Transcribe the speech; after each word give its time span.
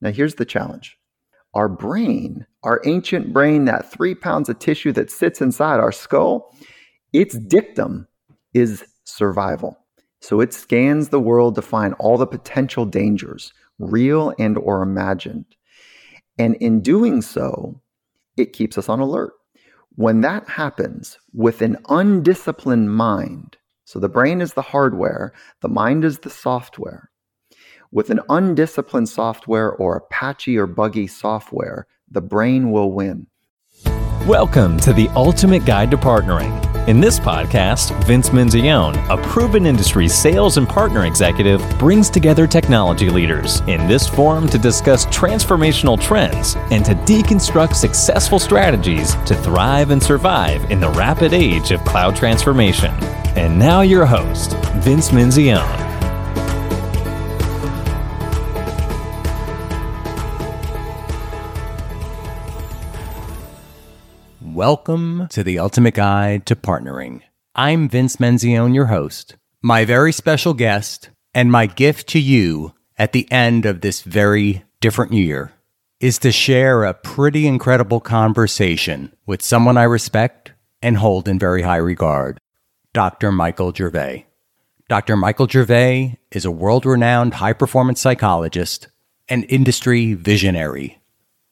Now, 0.00 0.10
here's 0.10 0.36
the 0.36 0.44
challenge 0.44 0.96
our 1.54 1.68
brain, 1.68 2.46
our 2.62 2.80
ancient 2.84 3.32
brain, 3.32 3.64
that 3.64 3.90
three 3.90 4.14
pounds 4.14 4.48
of 4.48 4.58
tissue 4.58 4.92
that 4.92 5.10
sits 5.10 5.40
inside 5.40 5.80
our 5.80 5.92
skull, 5.92 6.54
its 7.12 7.36
dictum 7.36 8.06
is 8.54 8.84
survival. 9.04 9.76
So 10.20 10.40
it 10.40 10.52
scans 10.52 11.08
the 11.08 11.20
world 11.20 11.54
to 11.56 11.62
find 11.62 11.94
all 11.98 12.18
the 12.18 12.26
potential 12.26 12.84
dangers, 12.84 13.52
real 13.78 14.32
and 14.38 14.56
or 14.58 14.82
imagined. 14.82 15.46
And 16.38 16.54
in 16.56 16.82
doing 16.82 17.22
so, 17.22 17.80
it 18.36 18.52
keeps 18.52 18.78
us 18.78 18.88
on 18.88 19.00
alert. 19.00 19.32
When 19.96 20.20
that 20.20 20.48
happens 20.48 21.18
with 21.32 21.62
an 21.62 21.78
undisciplined 21.88 22.94
mind, 22.94 23.56
so 23.84 23.98
the 23.98 24.08
brain 24.08 24.40
is 24.40 24.54
the 24.54 24.62
hardware, 24.62 25.32
the 25.62 25.68
mind 25.68 26.04
is 26.04 26.20
the 26.20 26.30
software. 26.30 27.09
With 27.92 28.10
an 28.10 28.20
undisciplined 28.28 29.08
software 29.08 29.72
or 29.72 29.96
a 29.96 30.00
patchy 30.00 30.56
or 30.56 30.68
buggy 30.68 31.08
software, 31.08 31.88
the 32.08 32.20
brain 32.20 32.70
will 32.70 32.92
win. 32.92 33.26
Welcome 34.28 34.78
to 34.80 34.92
the 34.92 35.08
Ultimate 35.16 35.64
Guide 35.64 35.90
to 35.90 35.96
Partnering. 35.96 36.56
In 36.86 37.00
this 37.00 37.18
podcast, 37.18 38.00
Vince 38.04 38.30
Menzione, 38.30 38.96
a 39.10 39.20
proven 39.30 39.66
industry 39.66 40.06
sales 40.06 40.56
and 40.56 40.68
partner 40.68 41.04
executive, 41.04 41.60
brings 41.80 42.10
together 42.10 42.46
technology 42.46 43.10
leaders 43.10 43.58
in 43.62 43.84
this 43.88 44.06
forum 44.06 44.48
to 44.50 44.58
discuss 44.58 45.04
transformational 45.06 46.00
trends 46.00 46.54
and 46.70 46.84
to 46.84 46.94
deconstruct 46.94 47.74
successful 47.74 48.38
strategies 48.38 49.16
to 49.24 49.34
thrive 49.34 49.90
and 49.90 50.00
survive 50.00 50.70
in 50.70 50.78
the 50.78 50.90
rapid 50.90 51.32
age 51.32 51.72
of 51.72 51.84
cloud 51.84 52.14
transformation. 52.14 52.94
And 53.34 53.58
now, 53.58 53.80
your 53.80 54.06
host, 54.06 54.52
Vince 54.76 55.08
Menzione. 55.08 55.89
Welcome 64.54 65.28
to 65.28 65.44
the 65.44 65.60
Ultimate 65.60 65.94
Guide 65.94 66.44
to 66.46 66.56
Partnering. 66.56 67.20
I'm 67.54 67.88
Vince 67.88 68.16
Menzione, 68.16 68.74
your 68.74 68.86
host. 68.86 69.36
My 69.62 69.84
very 69.84 70.12
special 70.12 70.54
guest 70.54 71.10
and 71.32 71.52
my 71.52 71.66
gift 71.66 72.08
to 72.08 72.18
you 72.18 72.74
at 72.98 73.12
the 73.12 73.30
end 73.30 73.64
of 73.64 73.80
this 73.80 74.02
very 74.02 74.64
different 74.80 75.12
year 75.12 75.52
is 76.00 76.18
to 76.18 76.32
share 76.32 76.82
a 76.82 76.94
pretty 76.94 77.46
incredible 77.46 78.00
conversation 78.00 79.12
with 79.24 79.40
someone 79.40 79.76
I 79.76 79.84
respect 79.84 80.52
and 80.82 80.96
hold 80.96 81.28
in 81.28 81.38
very 81.38 81.62
high 81.62 81.76
regard, 81.76 82.40
Dr. 82.92 83.30
Michael 83.30 83.72
Gervais. 83.72 84.26
Dr. 84.88 85.16
Michael 85.16 85.46
Gervais 85.46 86.18
is 86.32 86.44
a 86.44 86.50
world 86.50 86.84
renowned 86.84 87.34
high 87.34 87.52
performance 87.52 88.00
psychologist 88.00 88.88
and 89.28 89.46
industry 89.48 90.14
visionary 90.14 90.99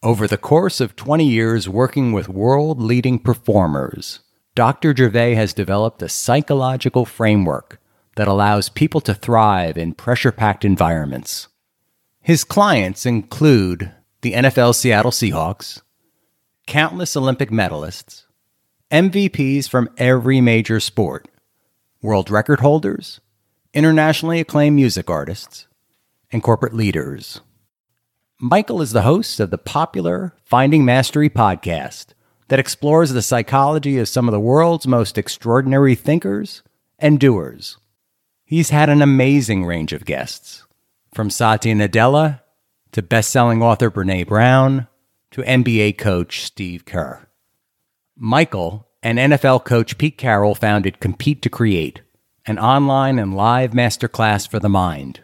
over 0.03 0.29
the 0.29 0.39
course 0.39 0.81
of 0.81 0.95
20 0.95 1.25
years 1.25 1.69
working 1.69 2.13
with 2.13 2.29
world 2.29 2.81
leading 2.81 3.19
performers, 3.19 4.21
Dr. 4.55 4.95
Gervais 4.95 5.35
has 5.35 5.53
developed 5.53 6.03
a 6.03 6.09
psychological 6.09 7.05
framework 7.05 7.81
that 8.17 8.29
allows 8.29 8.69
people 8.69 9.01
to 9.03 9.15
thrive 9.15 9.77
in 9.77 9.95
pressure 9.95 10.33
packed 10.33 10.65
environments. 10.65 11.49
His 12.21 12.45
clients 12.45 13.07
include 13.07 13.93
the 14.21 14.35
NFL 14.35 14.75
Seattle 14.75 15.11
Seahawks, 15.11 15.83
countless 16.67 17.17
Olympic 17.17 17.51
medalists, 17.51 18.25
MVPs 18.91 19.69
from 19.69 19.91
every 19.97 20.41
major 20.41 20.81
sport, 20.81 21.29
world 22.03 22.31
record 22.31 22.61
holders, 22.61 23.21
internationally 23.75 24.41
acclaimed 24.41 24.77
music 24.77 25.11
artists, 25.11 25.67
and 26.31 26.43
corporate 26.43 26.75
leaders. 26.75 27.41
Michael 28.41 28.81
is 28.81 28.93
the 28.93 29.03
host 29.03 29.41
of 29.41 29.51
the 29.51 29.59
popular 29.59 30.33
Finding 30.45 30.85
Mastery 30.85 31.29
podcast 31.29 32.13
that 32.47 32.61
explores 32.61 33.11
the 33.11 33.21
psychology 33.21 33.99
of 33.99 34.09
some 34.09 34.29
of 34.29 34.33
the 34.33 34.39
world's 34.39 34.87
most 34.87 35.19
extraordinary 35.19 35.97
thinkers 35.97 36.63
and 37.01 37.19
doers. 37.19 37.79
He's 38.45 38.71
had 38.71 38.91
an 38.91 39.03
amazing 39.03 39.65
range 39.65 39.93
of 39.93 40.05
guests, 40.05 40.65
from 41.13 41.31
Satya 41.31 41.75
Nadella 41.75 42.43
to 42.93 43.03
best-selling 43.03 43.61
author 43.61 43.91
Brene 43.91 44.29
Brown 44.29 44.87
to 45.33 45.43
NBA 45.43 45.99
coach 45.99 46.45
Steve 46.45 46.85
Kerr. 46.85 47.27
Michael 48.15 48.87
and 49.03 49.19
NFL 49.19 49.65
coach 49.65 49.99
Pete 49.99 50.17
Carroll 50.17 50.55
founded 50.55 51.01
Compete 51.01 51.43
to 51.43 51.51
Create, 51.51 52.03
an 52.47 52.61
online 52.61 53.19
and 53.19 53.35
live 53.35 53.73
masterclass 53.73 54.49
for 54.49 54.61
the 54.61 54.69
mind. 54.69 55.23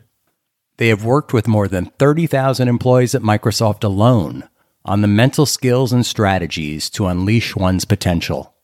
They 0.76 0.88
have 0.88 1.04
worked 1.04 1.32
with 1.32 1.46
more 1.46 1.68
than 1.68 1.86
30,000 1.98 2.66
employees 2.66 3.14
at 3.14 3.22
Microsoft 3.22 3.84
alone 3.84 4.48
on 4.84 5.00
the 5.00 5.08
mental 5.08 5.46
skills 5.46 5.92
and 5.92 6.04
strategies 6.04 6.90
to 6.90 7.06
unleash 7.06 7.56
one's 7.56 7.84
potential. 7.84 8.54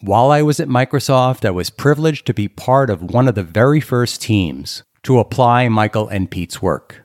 While 0.00 0.30
I 0.30 0.42
was 0.42 0.58
at 0.58 0.68
Microsoft, 0.68 1.44
I 1.44 1.50
was 1.50 1.70
privileged 1.70 2.26
to 2.26 2.34
be 2.34 2.48
part 2.48 2.90
of 2.90 3.02
one 3.02 3.28
of 3.28 3.34
the 3.34 3.44
very 3.44 3.80
first 3.80 4.20
teams 4.22 4.82
to 5.04 5.18
apply 5.18 5.68
Michael 5.68 6.08
and 6.08 6.30
Pete's 6.30 6.60
work. 6.60 7.04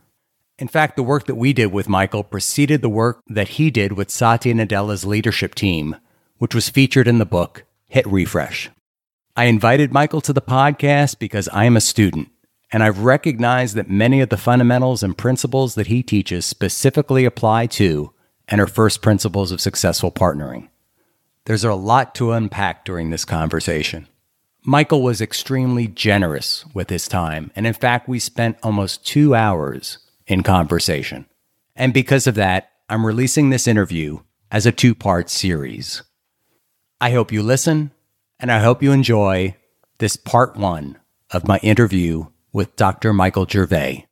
In 0.58 0.68
fact, 0.68 0.96
the 0.96 1.04
work 1.04 1.28
that 1.28 1.36
we 1.36 1.54
did 1.54 1.72
with 1.72 1.88
Michael 1.90 2.24
preceded 2.24 2.82
the 2.82 2.90
work 2.90 3.20
that 3.28 3.50
he 3.50 3.70
did 3.70 3.94
with 3.94 4.10
Satya 4.10 4.56
Nadella's 4.56 5.06
leadership 5.06 5.54
team, 5.54 5.98
which 6.38 6.56
was 6.56 6.70
featured 6.70 7.08
in 7.08 7.20
the 7.20 7.26
book 7.26 7.66
Hit 7.88 8.08
Refresh. 8.08 8.72
I 9.36 9.46
invited 9.46 9.94
Michael 9.94 10.22
to 10.22 10.34
the 10.34 10.42
podcast 10.42 11.20
because 11.20 11.48
I 11.50 11.66
am 11.66 11.78
a 11.78 11.82
student 11.82 12.30
and 12.72 12.84
I've 12.84 13.00
recognized 13.00 13.76
that 13.76 13.90
many 13.90 14.20
of 14.22 14.30
the 14.30 14.38
fundamentals 14.38 15.04
and 15.04 15.18
principles 15.18 15.76
that 15.76 15.88
he 15.88 16.04
teaches 16.04 16.46
specifically 16.46 17.26
apply 17.26 17.68
to 17.68 18.12
and 18.48 18.60
are 18.60 18.68
first 18.68 19.02
principles 19.02 19.52
of 19.52 19.62
successful 19.62 20.12
partnering. 20.12 20.70
There's 21.46 21.64
a 21.64 21.74
lot 21.74 22.14
to 22.16 22.34
unpack 22.34 22.84
during 22.84 23.10
this 23.10 23.24
conversation. 23.26 24.08
Michael 24.64 25.02
was 25.02 25.22
extremely 25.22 25.88
generous 25.88 26.66
with 26.74 26.90
his 26.90 27.08
time, 27.08 27.52
and 27.56 27.66
in 27.66 27.74
fact, 27.74 28.10
we 28.10 28.20
spent 28.20 28.58
almost 28.62 29.06
two 29.06 29.34
hours 29.34 30.00
in 30.26 30.44
conversation. 30.44 31.26
And 31.74 31.94
because 31.94 32.28
of 32.28 32.36
that, 32.36 32.72
I'm 32.90 33.06
releasing 33.06 33.50
this 33.50 33.68
interview 33.68 34.20
as 34.52 34.66
a 34.66 34.74
two 34.74 34.94
part 34.94 35.30
series. 35.30 36.04
I 37.00 37.12
hope 37.12 37.32
you 37.32 37.44
listen, 37.44 37.92
and 38.40 38.52
I 38.52 38.60
hope 38.60 38.84
you 38.84 38.92
enjoy 38.92 39.56
this 40.00 40.18
part 40.18 40.58
one 40.58 40.98
of 41.32 41.48
my 41.48 41.60
interview 41.60 42.26
with 42.58 42.76
Dr. 42.76 43.14
Michael 43.14 43.46
Gervais. 43.46 44.08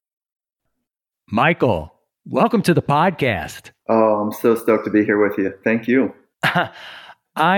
Michael, 1.31 1.91
welcome 2.27 2.61
to 2.61 2.75
the 2.75 2.81
podcast. 2.83 3.71
Oh, 3.89 4.21
I'm 4.21 4.31
so 4.31 4.53
stoked 4.53 4.85
to 4.85 4.91
be 4.91 5.03
here 5.03 5.19
with 5.19 5.35
you. 5.39 5.51
Thank 5.63 5.87
you. 5.87 6.13
I 6.43 6.69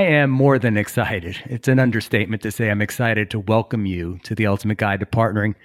am 0.03 0.29
more 0.29 0.57
than 0.57 0.77
excited. 0.77 1.43
It's 1.43 1.67
an 1.67 1.77
understatement 1.77 2.41
to 2.43 2.51
say 2.51 2.69
I'm 2.69 2.81
excited 2.81 3.29
to 3.31 3.39
welcome 3.41 3.85
you 3.85 4.17
to 4.23 4.33
the 4.33 4.47
Ultimate 4.47 4.77
Guide 4.77 5.01
to 5.01 5.05
Partnering. 5.05 5.55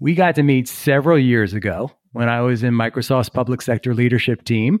We 0.00 0.14
got 0.14 0.36
to 0.36 0.42
meet 0.42 0.68
several 0.68 1.18
years 1.18 1.52
ago 1.52 1.90
when 2.12 2.30
I 2.30 2.40
was 2.40 2.62
in 2.62 2.72
Microsoft's 2.72 3.28
public 3.28 3.60
sector 3.60 3.92
leadership 3.92 4.42
team. 4.42 4.80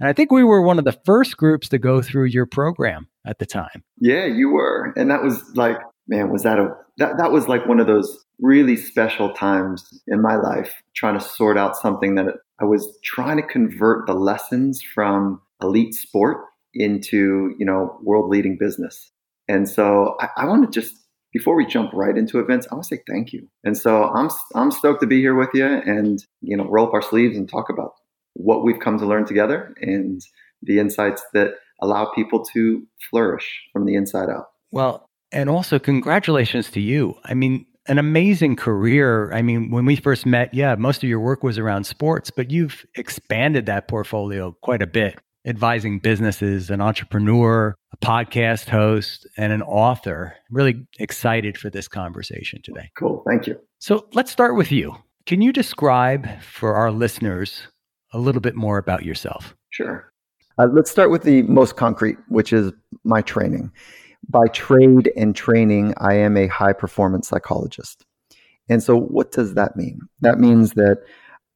And 0.00 0.06
I 0.10 0.12
think 0.12 0.30
we 0.30 0.44
were 0.44 0.60
one 0.60 0.78
of 0.78 0.84
the 0.84 1.00
first 1.06 1.38
groups 1.38 1.70
to 1.70 1.78
go 1.78 2.02
through 2.02 2.26
your 2.26 2.44
program 2.44 3.08
at 3.26 3.38
the 3.38 3.46
time. 3.46 3.84
Yeah, 4.02 4.26
you 4.26 4.50
were. 4.50 4.92
And 4.96 5.10
that 5.10 5.22
was 5.22 5.42
like, 5.54 5.78
man, 6.10 6.30
was 6.30 6.42
that 6.42 6.58
a 6.58 6.74
that 6.98 7.16
that 7.16 7.32
was 7.32 7.48
like 7.48 7.66
one 7.66 7.80
of 7.80 7.86
those 7.86 8.24
really 8.40 8.76
special 8.76 9.32
times 9.32 10.02
in 10.08 10.20
my 10.20 10.36
life 10.36 10.74
trying 10.94 11.18
to 11.18 11.24
sort 11.24 11.56
out 11.56 11.76
something 11.76 12.16
that 12.16 12.26
I 12.60 12.64
was 12.64 12.98
trying 13.02 13.36
to 13.38 13.46
convert 13.46 14.06
the 14.06 14.14
lessons 14.14 14.82
from 14.82 15.40
elite 15.62 15.94
sport 15.94 16.38
into, 16.74 17.54
you 17.58 17.64
know, 17.64 17.98
world 18.02 18.28
leading 18.30 18.58
business. 18.58 19.10
And 19.48 19.68
so 19.68 20.16
I, 20.20 20.28
I 20.38 20.44
want 20.46 20.70
to 20.70 20.80
just 20.80 20.94
before 21.32 21.54
we 21.54 21.64
jump 21.64 21.92
right 21.92 22.16
into 22.16 22.40
events, 22.40 22.66
I 22.70 22.74
want 22.74 22.88
to 22.88 22.96
say 22.96 23.02
thank 23.08 23.32
you. 23.32 23.48
And 23.62 23.78
so 23.78 24.04
I'm 24.04 24.28
I'm 24.54 24.72
stoked 24.72 25.00
to 25.00 25.06
be 25.06 25.20
here 25.20 25.36
with 25.36 25.50
you 25.54 25.66
and 25.66 26.18
you 26.42 26.56
know 26.56 26.64
roll 26.64 26.88
up 26.88 26.94
our 26.94 27.02
sleeves 27.02 27.36
and 27.36 27.48
talk 27.48 27.70
about 27.70 27.92
what 28.34 28.64
we've 28.64 28.80
come 28.80 28.98
to 28.98 29.06
learn 29.06 29.26
together 29.26 29.74
and 29.80 30.20
the 30.62 30.78
insights 30.78 31.22
that 31.34 31.54
allow 31.80 32.10
people 32.14 32.44
to 32.44 32.86
flourish 33.10 33.62
from 33.72 33.86
the 33.86 33.94
inside 33.94 34.28
out. 34.28 34.46
Well, 34.70 35.09
and 35.32 35.48
also 35.48 35.78
congratulations 35.78 36.70
to 36.70 36.80
you. 36.80 37.14
I 37.24 37.34
mean, 37.34 37.66
an 37.86 37.98
amazing 37.98 38.56
career. 38.56 39.32
I 39.32 39.42
mean, 39.42 39.70
when 39.70 39.84
we 39.84 39.96
first 39.96 40.26
met, 40.26 40.52
yeah, 40.54 40.74
most 40.76 41.02
of 41.02 41.08
your 41.08 41.20
work 41.20 41.42
was 41.42 41.58
around 41.58 41.84
sports, 41.84 42.30
but 42.30 42.50
you've 42.50 42.84
expanded 42.94 43.66
that 43.66 43.88
portfolio 43.88 44.56
quite 44.62 44.82
a 44.82 44.86
bit, 44.86 45.18
advising 45.44 45.98
businesses, 45.98 46.70
an 46.70 46.80
entrepreneur, 46.80 47.74
a 47.92 47.96
podcast 47.96 48.68
host, 48.68 49.26
and 49.36 49.52
an 49.52 49.62
author. 49.62 50.34
Really 50.50 50.86
excited 50.98 51.58
for 51.58 51.70
this 51.70 51.88
conversation 51.88 52.60
today. 52.62 52.90
Cool. 52.96 53.24
Thank 53.26 53.46
you. 53.46 53.58
So 53.78 54.06
let's 54.12 54.30
start 54.30 54.56
with 54.56 54.70
you. 54.70 54.94
Can 55.26 55.42
you 55.42 55.52
describe 55.52 56.28
for 56.42 56.74
our 56.74 56.90
listeners 56.90 57.62
a 58.12 58.18
little 58.18 58.40
bit 58.40 58.56
more 58.56 58.78
about 58.78 59.04
yourself? 59.04 59.56
Sure. 59.70 60.12
Uh, 60.58 60.66
let's 60.72 60.90
start 60.90 61.10
with 61.10 61.22
the 61.22 61.42
most 61.42 61.76
concrete, 61.76 62.18
which 62.28 62.52
is 62.52 62.72
my 63.04 63.22
training 63.22 63.72
by 64.30 64.46
trade 64.48 65.10
and 65.16 65.34
training, 65.34 65.94
I 65.98 66.14
am 66.14 66.36
a 66.36 66.46
high 66.46 66.72
performance 66.72 67.28
psychologist. 67.28 68.04
And 68.68 68.82
so, 68.82 68.96
what 68.96 69.32
does 69.32 69.54
that 69.54 69.76
mean? 69.76 70.00
That 70.20 70.38
means 70.38 70.74
that 70.74 70.98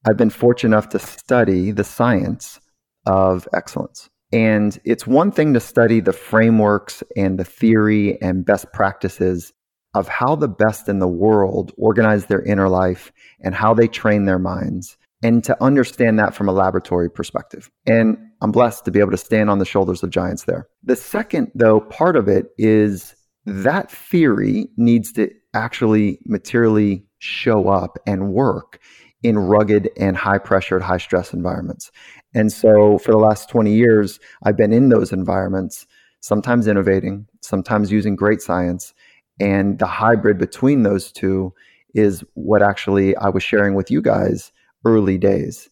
I've 0.07 0.17
been 0.17 0.31
fortunate 0.31 0.77
enough 0.77 0.89
to 0.91 0.99
study 0.99 1.71
the 1.71 1.85
science 1.85 2.61
of 3.07 3.49
excellence. 3.55 4.11
And 4.33 4.79
it's 4.85 5.07
one 5.07 5.31
thing 5.31 5.55
to 5.55 5.61
study 5.61 6.01
the 6.01 6.13
frameworks 6.13 7.03
and 7.17 7.39
the 7.39 7.45
theory 7.45 8.21
and 8.21 8.45
best 8.45 8.73
practices 8.73 9.53
of 9.95 10.09
how 10.09 10.35
the 10.35 10.49
best 10.49 10.89
in 10.89 10.99
the 10.99 11.09
world 11.09 11.73
organize 11.77 12.27
their 12.27 12.43
inner 12.43 12.69
life 12.69 13.13
and 13.41 13.55
how 13.55 13.75
they 13.75 13.87
train 13.87 14.25
their 14.25 14.41
minds, 14.41 14.97
and 15.23 15.45
to 15.45 15.63
understand 15.63 16.19
that 16.19 16.35
from 16.35 16.49
a 16.49 16.53
laboratory 16.53 17.09
perspective. 17.09 17.71
And 17.87 18.19
I'm 18.45 18.53
blessed 18.53 18.85
to 18.85 18.91
be 18.91 19.01
able 19.01 19.11
to 19.13 19.17
stand 19.17 19.49
on 19.49 19.59
the 19.59 19.65
shoulders 19.65 20.03
of 20.03 20.11
giants 20.11 20.45
there. 20.45 20.69
The 20.83 20.97
second, 20.97 21.51
though, 21.55 21.81
part 21.81 22.15
of 22.15 22.29
it 22.29 22.49
is 22.59 23.15
that 23.47 23.91
theory 23.91 24.69
needs 24.77 25.13
to 25.13 25.31
actually 25.55 26.19
materially 26.27 27.07
show 27.21 27.69
up 27.71 27.97
and 28.07 28.35
work 28.35 28.81
in 29.23 29.39
rugged 29.39 29.89
and 29.97 30.15
high 30.15 30.37
pressured, 30.37 30.83
high 30.83 30.99
stress 30.99 31.33
environments. 31.33 31.91
And 32.35 32.53
so 32.53 32.99
for 32.99 33.13
the 33.13 33.17
last 33.17 33.49
20 33.49 33.73
years, 33.73 34.21
I've 34.43 34.59
been 34.59 34.75
in 34.75 34.91
those 34.91 35.11
environments, 35.11 35.87
sometimes 36.21 36.67
innovating, 36.67 37.27
sometimes 37.41 37.91
using 37.91 38.15
great 38.15 38.43
science. 38.43 38.93
And 39.41 39.79
the 39.79 39.87
hybrid 39.87 40.37
between 40.37 40.83
those 40.83 41.11
two 41.11 41.55
is 41.95 42.23
what 42.35 42.61
actually 42.61 43.17
I 43.17 43.31
was 43.31 43.43
sharing 43.43 43.75
with 43.75 43.91
you 43.91 44.03
guys 44.03 44.53
early 44.85 45.17
days. 45.17 45.71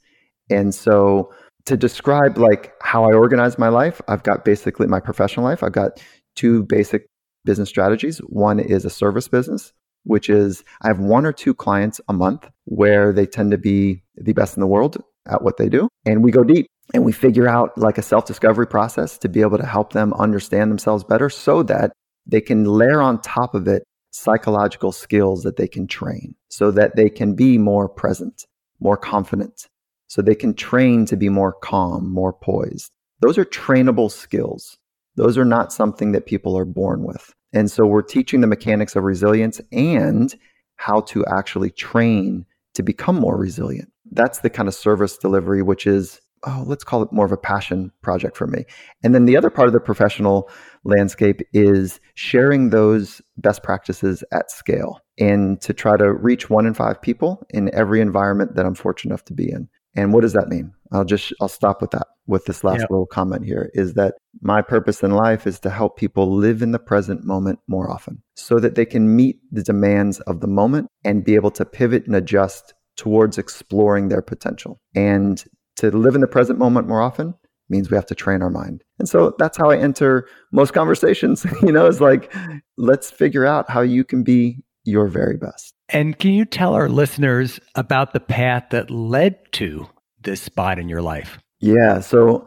And 0.49 0.75
so 0.75 1.35
to 1.67 1.77
describe 1.77 2.39
like 2.39 2.73
how 2.83 3.05
I 3.05 3.13
organize 3.13 3.59
my 3.59 3.69
life, 3.69 4.01
I've 4.09 4.23
got 4.23 4.45
basically 4.45 4.87
my 4.87 5.01
professional 5.01 5.45
life, 5.45 5.63
I've 5.63 5.73
got 5.73 6.03
two 6.35 6.65
basic 6.65 7.07
business 7.45 7.69
strategies. 7.69 8.19
One 8.19 8.59
is 8.59 8.85
a 8.85 8.91
service 8.91 9.29
business, 9.29 9.73
which 10.05 10.29
is 10.29 10.65
I 10.83 10.89
have 10.89 11.01
one 11.01 11.27
or 11.27 11.33
two 11.33 11.55
clients 11.55 12.01
a 12.09 12.13
month 12.13 12.49
where 12.65 13.13
they 13.13 13.27
tend 13.27 13.51
to 13.51 13.59
be 13.59 14.03
the 14.17 14.33
best 14.33 14.57
in 14.57 14.61
the 14.61 14.67
world 14.67 15.03
at 15.27 15.43
what 15.43 15.57
they 15.57 15.69
do. 15.69 15.89
And 16.07 16.23
we 16.23 16.31
go 16.31 16.45
deep 16.45 16.67
and 16.95 17.05
we 17.05 17.13
figure 17.13 17.49
out 17.49 17.77
like 17.77 17.99
a 17.99 18.03
self 18.03 18.27
discovery 18.27 18.67
process 18.67 19.19
to 19.19 19.29
be 19.29 19.41
able 19.41 19.59
to 19.59 19.67
help 19.67 19.93
them 19.93 20.13
understand 20.15 20.71
themselves 20.71 21.05
better 21.05 21.31
so 21.31 21.63
that 21.65 21.93
they 22.27 22.41
can 22.41 22.65
layer 22.65 23.01
on 23.01 23.21
top 23.21 23.55
of 23.55 23.67
it 23.69 23.83
psychological 24.13 24.93
skills 24.93 25.43
that 25.43 25.57
they 25.57 25.67
can 25.67 25.87
train 25.87 26.35
so 26.51 26.71
that 26.71 26.97
they 26.97 27.09
can 27.09 27.35
be 27.35 27.57
more 27.57 27.89
present, 27.89 28.45
more 28.79 28.97
confident, 28.97 29.69
so 30.13 30.21
they 30.21 30.35
can 30.35 30.53
train 30.53 31.07
to 31.07 31.17
be 31.17 31.31
more 31.31 31.55
calm, 31.55 32.13
more 32.13 32.35
poised. 32.35 32.93
Those 33.21 33.39
are 33.39 33.47
trainable 33.47 34.11
skills. 34.11 34.77
Those 35.17 35.39
are 35.39 35.45
not 35.47 35.73
something 35.73 36.13
that 36.13 36.27
people 36.27 36.55
are 36.55 36.67
born 36.67 37.03
with. 37.03 37.33
And 37.55 37.71
so 37.71 37.87
we're 37.87 38.03
teaching 38.03 38.43
the 38.43 38.47
mechanics 38.47 38.95
of 38.95 39.05
resilience 39.05 39.59
and 39.73 40.35
how 40.77 41.01
to 41.01 41.25
actually 41.25 41.71
train 41.71 42.45
to 42.75 42.83
become 42.83 43.17
more 43.17 43.39
resilient. 43.39 43.91
That's 44.11 44.41
the 44.41 44.51
kind 44.51 44.69
of 44.69 44.75
service 44.75 45.17
delivery, 45.17 45.63
which 45.63 45.87
is, 45.87 46.21
oh, 46.47 46.63
let's 46.67 46.85
call 46.85 47.01
it 47.01 47.11
more 47.11 47.25
of 47.25 47.33
a 47.33 47.39
passion 47.39 47.91
project 48.03 48.37
for 48.37 48.47
me. 48.47 48.67
And 49.03 49.15
then 49.15 49.25
the 49.25 49.39
other 49.39 49.49
part 49.49 49.69
of 49.69 49.73
the 49.73 49.81
professional 49.81 50.51
landscape 50.85 51.41
is 51.55 52.01
sharing 52.17 52.69
those 52.69 53.23
best 53.39 53.63
practices 53.63 54.23
at 54.31 54.51
scale 54.51 55.01
and 55.19 55.59
to 55.63 55.73
try 55.73 55.97
to 55.97 56.13
reach 56.13 56.51
one 56.51 56.67
in 56.67 56.75
five 56.75 57.01
people 57.01 57.47
in 57.49 57.75
every 57.75 58.03
environment 58.03 58.57
that 58.57 58.67
I'm 58.67 58.75
fortunate 58.75 59.13
enough 59.13 59.25
to 59.25 59.33
be 59.33 59.51
in. 59.51 59.71
And 59.95 60.13
what 60.13 60.23
does 60.23 60.33
that 60.33 60.49
mean? 60.49 60.73
I'll 60.91 61.05
just 61.05 61.33
I'll 61.41 61.49
stop 61.49 61.81
with 61.81 61.91
that 61.93 62.07
with 62.27 62.45
this 62.45 62.65
last 62.65 62.83
little 62.91 63.07
comment 63.07 63.45
here 63.45 63.71
is 63.75 63.95
that 63.95 64.15
my 64.41 64.63
purpose 64.63 65.03
in 65.03 65.11
life 65.11 65.47
is 65.47 65.59
to 65.61 65.71
help 65.71 65.97
people 65.97 66.31
live 66.31 66.63
in 66.63 66.73
the 66.73 66.79
present 66.79 67.25
moment 67.25 67.59
more 67.67 67.91
often 67.91 68.23
so 68.37 68.59
that 68.61 68.75
they 68.75 68.87
can 68.87 69.17
meet 69.17 69.41
the 69.51 69.63
demands 69.63 70.21
of 70.21 70.41
the 70.41 70.47
moment 70.47 70.89
and 71.05 71.25
be 71.25 71.35
able 71.35 71.51
to 71.51 71.65
pivot 71.65 72.07
and 72.07 72.15
adjust 72.15 72.75
towards 72.97 73.39
exploring 73.39 74.09
their 74.09 74.23
potential. 74.23 74.81
And 74.95 75.43
to 75.77 75.91
live 75.91 76.15
in 76.15 76.21
the 76.21 76.27
present 76.27 76.59
moment 76.59 76.87
more 76.87 77.01
often 77.01 77.35
means 77.69 77.91
we 77.91 77.97
have 77.97 78.07
to 78.07 78.15
train 78.15 78.43
our 78.43 78.51
mind. 78.51 78.85
And 78.99 79.09
so 79.09 79.35
that's 79.39 79.57
how 79.57 79.71
I 79.71 79.79
enter 79.79 80.29
most 80.53 80.75
conversations, 80.75 81.47
you 81.63 81.73
know, 81.73 81.87
is 81.87 82.01
like 82.01 82.33
let's 82.77 83.11
figure 83.11 83.47
out 83.47 83.71
how 83.71 83.81
you 83.81 84.05
can 84.05 84.23
be 84.23 84.63
your 84.85 85.09
very 85.09 85.37
best. 85.37 85.75
And 85.89 86.19
can 86.19 86.33
you 86.33 86.45
tell 86.45 86.75
our 86.75 86.89
listeners 86.89 87.61
about 87.75 88.13
the 88.13 88.21
path 88.21 88.65
that 88.71 88.91
led 88.91 89.37
to 89.53 89.87
this 90.23 90.41
spot 90.41 90.79
in 90.79 90.89
your 90.89 91.03
life? 91.03 91.39
Yeah. 91.61 92.01
So 92.01 92.47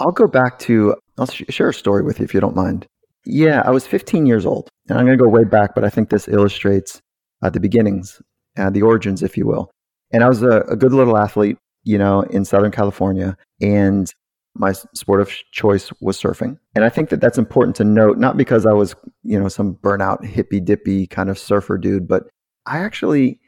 I'll 0.00 0.12
go 0.12 0.26
back 0.26 0.58
to, 0.60 0.94
I'll 1.18 1.26
sh- 1.26 1.42
share 1.48 1.68
a 1.68 1.74
story 1.74 2.02
with 2.02 2.18
you 2.18 2.24
if 2.24 2.34
you 2.34 2.40
don't 2.40 2.56
mind. 2.56 2.86
Yeah, 3.24 3.62
I 3.64 3.70
was 3.70 3.86
15 3.86 4.26
years 4.26 4.46
old, 4.46 4.68
and 4.88 4.98
I'm 4.98 5.04
going 5.04 5.18
to 5.18 5.22
go 5.22 5.28
way 5.28 5.44
back, 5.44 5.74
but 5.74 5.84
I 5.84 5.90
think 5.90 6.08
this 6.08 6.28
illustrates 6.28 7.00
uh, 7.42 7.50
the 7.50 7.60
beginnings, 7.60 8.22
uh, 8.56 8.70
the 8.70 8.82
origins, 8.82 9.22
if 9.22 9.36
you 9.36 9.46
will. 9.46 9.70
And 10.12 10.24
I 10.24 10.28
was 10.28 10.42
a, 10.42 10.62
a 10.62 10.76
good 10.76 10.92
little 10.92 11.18
athlete, 11.18 11.58
you 11.84 11.98
know, 11.98 12.22
in 12.22 12.44
Southern 12.44 12.70
California, 12.70 13.36
and 13.60 14.12
my 14.58 14.72
sport 14.72 15.20
of 15.20 15.30
choice 15.52 15.90
was 16.00 16.20
surfing. 16.20 16.58
And 16.74 16.84
I 16.84 16.88
think 16.88 17.10
that 17.10 17.20
that's 17.20 17.38
important 17.38 17.76
to 17.76 17.84
note, 17.84 18.18
not 18.18 18.36
because 18.36 18.66
I 18.66 18.72
was, 18.72 18.94
you 19.22 19.38
know, 19.38 19.48
some 19.48 19.74
burnout 19.74 20.24
hippy 20.24 20.60
dippy 20.60 21.06
kind 21.06 21.30
of 21.30 21.38
surfer 21.38 21.78
dude, 21.78 22.08
but 22.08 22.28
I 22.66 22.78
actually 22.78 23.40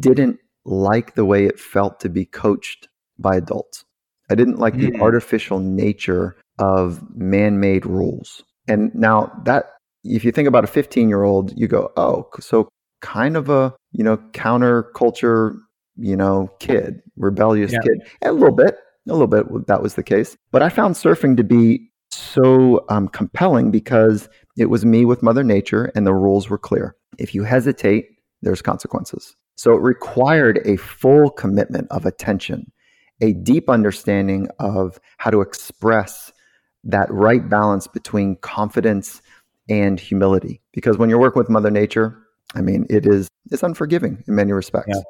didn't 0.00 0.38
like 0.64 1.14
the 1.14 1.24
way 1.24 1.46
it 1.46 1.58
felt 1.58 2.00
to 2.00 2.08
be 2.08 2.24
coached 2.24 2.88
by 3.18 3.36
adults. 3.36 3.84
I 4.30 4.34
didn't 4.34 4.58
like 4.58 4.74
mm. 4.74 4.92
the 4.92 5.00
artificial 5.00 5.58
nature 5.58 6.36
of 6.58 7.02
man 7.16 7.60
made 7.60 7.86
rules. 7.86 8.42
And 8.66 8.94
now 8.94 9.32
that, 9.44 9.72
if 10.04 10.24
you 10.24 10.32
think 10.32 10.48
about 10.48 10.64
a 10.64 10.68
15 10.68 11.08
year 11.08 11.22
old, 11.22 11.58
you 11.58 11.66
go, 11.66 11.90
oh, 11.96 12.28
so 12.40 12.68
kind 13.00 13.36
of 13.36 13.48
a, 13.48 13.74
you 13.92 14.04
know, 14.04 14.18
counterculture, 14.32 15.56
you 15.96 16.16
know, 16.16 16.50
kid, 16.60 17.00
rebellious 17.16 17.72
yeah. 17.72 17.78
kid. 17.82 18.02
a 18.22 18.32
little 18.32 18.54
bit, 18.54 18.76
a 19.08 19.12
little 19.12 19.26
bit 19.26 19.66
that 19.66 19.82
was 19.82 19.94
the 19.94 20.02
case. 20.02 20.36
But 20.50 20.62
I 20.62 20.68
found 20.68 20.94
surfing 20.94 21.36
to 21.36 21.44
be 21.44 21.90
so 22.10 22.84
um, 22.88 23.08
compelling 23.08 23.70
because 23.70 24.28
it 24.56 24.66
was 24.66 24.84
me 24.84 25.04
with 25.04 25.22
Mother 25.22 25.44
Nature 25.44 25.92
and 25.94 26.06
the 26.06 26.14
rules 26.14 26.48
were 26.48 26.58
clear. 26.58 26.96
If 27.18 27.34
you 27.34 27.44
hesitate, 27.44 28.06
there's 28.42 28.62
consequences. 28.62 29.34
So 29.56 29.72
it 29.72 29.80
required 29.80 30.60
a 30.64 30.76
full 30.76 31.30
commitment 31.30 31.88
of 31.90 32.06
attention, 32.06 32.70
a 33.20 33.32
deep 33.32 33.68
understanding 33.68 34.48
of 34.60 35.00
how 35.18 35.30
to 35.30 35.40
express 35.40 36.32
that 36.84 37.10
right 37.10 37.48
balance 37.48 37.86
between 37.86 38.36
confidence 38.36 39.20
and 39.68 39.98
humility. 39.98 40.60
Because 40.72 40.96
when 40.96 41.10
you're 41.10 41.18
working 41.18 41.40
with 41.40 41.50
Mother 41.50 41.70
Nature, 41.70 42.22
I 42.54 42.60
mean, 42.60 42.86
it 42.88 43.06
is 43.06 43.28
it's 43.50 43.62
unforgiving 43.62 44.22
in 44.26 44.34
many 44.34 44.52
respects. 44.52 44.90
Yeah. 44.94 45.02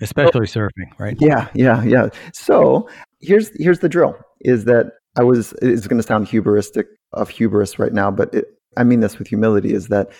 Especially 0.00 0.46
so, 0.46 0.60
surfing, 0.60 0.90
right? 0.98 1.16
Yeah, 1.20 1.48
yeah, 1.54 1.82
yeah. 1.82 2.08
So 2.32 2.88
here's 3.20 3.50
here's 3.60 3.80
the 3.80 3.88
drill: 3.88 4.16
is 4.40 4.64
that 4.64 4.92
I 5.18 5.24
was. 5.24 5.52
It's 5.62 5.86
going 5.86 6.00
to 6.00 6.06
sound 6.06 6.26
hubristic 6.28 6.84
of 7.12 7.28
hubris 7.28 7.78
right 7.78 7.92
now, 7.92 8.10
but 8.10 8.32
it, 8.34 8.46
I 8.76 8.84
mean 8.84 9.00
this 9.00 9.18
with 9.18 9.28
humility. 9.28 9.74
Is 9.74 9.88
that 9.88 10.10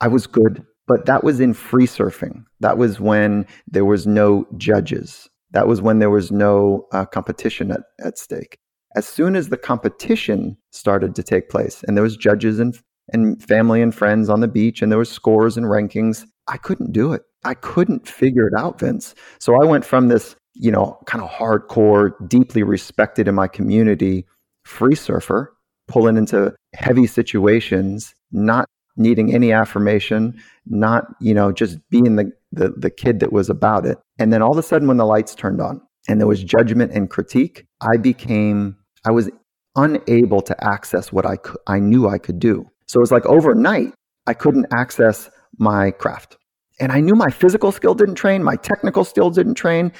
I 0.00 0.08
was 0.08 0.26
good 0.26 0.64
but 0.86 1.06
that 1.06 1.24
was 1.24 1.40
in 1.40 1.54
free 1.54 1.86
surfing. 1.86 2.44
That 2.60 2.78
was 2.78 3.00
when 3.00 3.46
there 3.66 3.84
was 3.84 4.06
no 4.06 4.46
judges. 4.56 5.28
That 5.52 5.66
was 5.66 5.80
when 5.80 5.98
there 5.98 6.10
was 6.10 6.30
no 6.30 6.86
uh, 6.92 7.06
competition 7.06 7.70
at, 7.70 7.80
at 8.04 8.18
stake. 8.18 8.58
As 8.96 9.06
soon 9.06 9.34
as 9.34 9.48
the 9.48 9.56
competition 9.56 10.56
started 10.70 11.14
to 11.14 11.22
take 11.22 11.48
place, 11.48 11.82
and 11.86 11.96
there 11.96 12.02
was 12.02 12.16
judges 12.16 12.58
and 12.58 12.78
and 13.12 13.42
family 13.42 13.82
and 13.82 13.94
friends 13.94 14.30
on 14.30 14.40
the 14.40 14.48
beach, 14.48 14.80
and 14.80 14.90
there 14.90 14.98
was 14.98 15.10
scores 15.10 15.58
and 15.58 15.66
rankings, 15.66 16.24
I 16.48 16.56
couldn't 16.56 16.92
do 16.92 17.12
it. 17.12 17.22
I 17.44 17.54
couldn't 17.54 18.08
figure 18.08 18.46
it 18.46 18.54
out, 18.56 18.80
Vince. 18.80 19.14
So 19.38 19.60
I 19.60 19.64
went 19.64 19.84
from 19.84 20.08
this, 20.08 20.36
you 20.54 20.70
know, 20.70 20.98
kind 21.06 21.22
of 21.22 21.30
hardcore, 21.30 22.12
deeply 22.28 22.62
respected 22.62 23.28
in 23.28 23.34
my 23.34 23.48
community, 23.48 24.26
free 24.64 24.94
surfer, 24.94 25.54
pulling 25.88 26.16
into 26.16 26.54
heavy 26.74 27.06
situations, 27.06 28.14
not 28.32 28.66
needing 28.96 29.34
any 29.34 29.52
affirmation, 29.52 30.40
not, 30.66 31.04
you 31.20 31.34
know, 31.34 31.52
just 31.52 31.78
being 31.90 32.16
the, 32.16 32.32
the, 32.52 32.70
the 32.76 32.90
kid 32.90 33.20
that 33.20 33.32
was 33.32 33.50
about 33.50 33.84
it. 33.84 33.98
And 34.18 34.32
then 34.32 34.42
all 34.42 34.52
of 34.52 34.58
a 34.58 34.62
sudden, 34.62 34.88
when 34.88 34.96
the 34.96 35.04
lights 35.04 35.34
turned 35.34 35.60
on 35.60 35.80
and 36.08 36.20
there 36.20 36.28
was 36.28 36.42
judgment 36.42 36.92
and 36.92 37.10
critique, 37.10 37.66
I 37.80 37.96
became, 37.96 38.76
I 39.04 39.10
was 39.10 39.30
unable 39.76 40.40
to 40.42 40.64
access 40.64 41.12
what 41.12 41.26
I, 41.26 41.36
could, 41.36 41.58
I 41.66 41.80
knew 41.80 42.08
I 42.08 42.18
could 42.18 42.38
do. 42.38 42.70
So 42.86 43.00
it 43.00 43.02
was 43.02 43.12
like 43.12 43.26
overnight, 43.26 43.92
I 44.26 44.34
couldn't 44.34 44.66
access 44.72 45.28
my 45.58 45.90
craft. 45.90 46.38
And 46.80 46.90
I 46.92 47.00
knew 47.00 47.14
my 47.14 47.30
physical 47.30 47.72
skill 47.72 47.94
didn't 47.94 48.16
train, 48.16 48.42
my 48.42 48.56
technical 48.56 49.04
skill 49.04 49.30
didn't 49.30 49.54
train, 49.54 49.92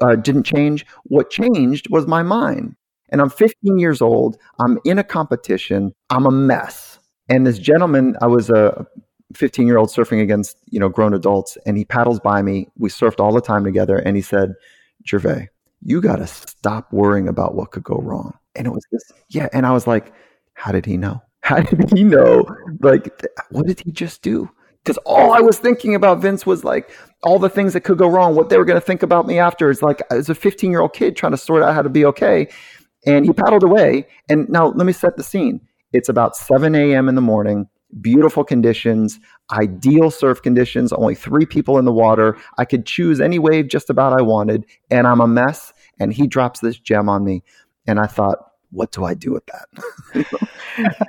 uh, 0.00 0.16
didn't 0.16 0.44
change. 0.44 0.86
What 1.04 1.30
changed 1.30 1.88
was 1.90 2.06
my 2.06 2.22
mind. 2.22 2.74
And 3.10 3.20
I'm 3.20 3.30
15 3.30 3.78
years 3.78 4.02
old. 4.02 4.36
I'm 4.58 4.78
in 4.84 4.98
a 4.98 5.04
competition. 5.04 5.92
I'm 6.10 6.26
a 6.26 6.30
mess. 6.30 6.98
And 7.28 7.46
this 7.46 7.58
gentleman, 7.58 8.16
I 8.20 8.26
was 8.26 8.50
a 8.50 8.86
15 9.34 9.66
year 9.66 9.76
old 9.76 9.90
surfing 9.90 10.22
against, 10.22 10.56
you 10.66 10.80
know, 10.80 10.88
grown 10.88 11.14
adults, 11.14 11.58
and 11.66 11.76
he 11.76 11.84
paddles 11.84 12.20
by 12.20 12.42
me. 12.42 12.68
We 12.76 12.88
surfed 12.88 13.20
all 13.20 13.32
the 13.32 13.40
time 13.40 13.64
together, 13.64 13.98
and 13.98 14.16
he 14.16 14.22
said, 14.22 14.54
Gervais, 15.06 15.48
you 15.82 16.00
got 16.00 16.16
to 16.16 16.26
stop 16.26 16.92
worrying 16.92 17.28
about 17.28 17.54
what 17.54 17.70
could 17.70 17.84
go 17.84 17.96
wrong. 17.96 18.36
And 18.54 18.66
it 18.66 18.70
was 18.70 18.84
this, 18.90 19.12
yeah. 19.28 19.48
And 19.52 19.66
I 19.66 19.72
was 19.72 19.86
like, 19.86 20.12
how 20.54 20.72
did 20.72 20.86
he 20.86 20.96
know? 20.96 21.22
How 21.40 21.60
did 21.60 21.90
he 21.92 22.02
know? 22.02 22.44
Like, 22.80 23.22
what 23.50 23.66
did 23.66 23.80
he 23.80 23.92
just 23.92 24.22
do? 24.22 24.50
Because 24.86 24.98
all 24.98 25.32
I 25.32 25.40
was 25.40 25.58
thinking 25.58 25.96
about 25.96 26.20
Vince 26.20 26.46
was 26.46 26.62
like 26.62 26.92
all 27.24 27.40
the 27.40 27.48
things 27.48 27.72
that 27.72 27.80
could 27.80 27.98
go 27.98 28.06
wrong, 28.06 28.36
what 28.36 28.50
they 28.50 28.56
were 28.56 28.64
going 28.64 28.80
to 28.80 28.86
think 28.86 29.02
about 29.02 29.26
me 29.26 29.36
after. 29.36 29.68
It's 29.68 29.82
like 29.82 30.00
as 30.12 30.28
a 30.28 30.34
15 30.34 30.70
year 30.70 30.80
old 30.80 30.92
kid 30.92 31.16
trying 31.16 31.32
to 31.32 31.36
sort 31.36 31.64
out 31.64 31.74
how 31.74 31.82
to 31.82 31.88
be 31.88 32.04
okay. 32.04 32.46
And 33.04 33.24
he 33.24 33.32
paddled 33.32 33.64
away. 33.64 34.06
And 34.28 34.48
now 34.48 34.68
let 34.68 34.86
me 34.86 34.92
set 34.92 35.16
the 35.16 35.24
scene. 35.24 35.60
It's 35.92 36.08
about 36.08 36.36
7 36.36 36.72
a.m. 36.76 37.08
in 37.08 37.16
the 37.16 37.20
morning, 37.20 37.68
beautiful 38.00 38.44
conditions, 38.44 39.18
ideal 39.50 40.12
surf 40.12 40.40
conditions, 40.40 40.92
only 40.92 41.16
three 41.16 41.46
people 41.46 41.78
in 41.78 41.84
the 41.84 41.92
water. 41.92 42.36
I 42.56 42.64
could 42.64 42.86
choose 42.86 43.20
any 43.20 43.40
wave 43.40 43.66
just 43.66 43.90
about 43.90 44.16
I 44.16 44.22
wanted. 44.22 44.66
And 44.88 45.08
I'm 45.08 45.20
a 45.20 45.26
mess. 45.26 45.72
And 45.98 46.12
he 46.12 46.28
drops 46.28 46.60
this 46.60 46.78
gem 46.78 47.08
on 47.08 47.24
me. 47.24 47.42
And 47.88 47.98
I 47.98 48.06
thought, 48.06 48.38
what 48.70 48.92
do 48.92 49.04
I 49.04 49.14
do 49.14 49.32
with 49.32 49.46
that? 49.46 51.06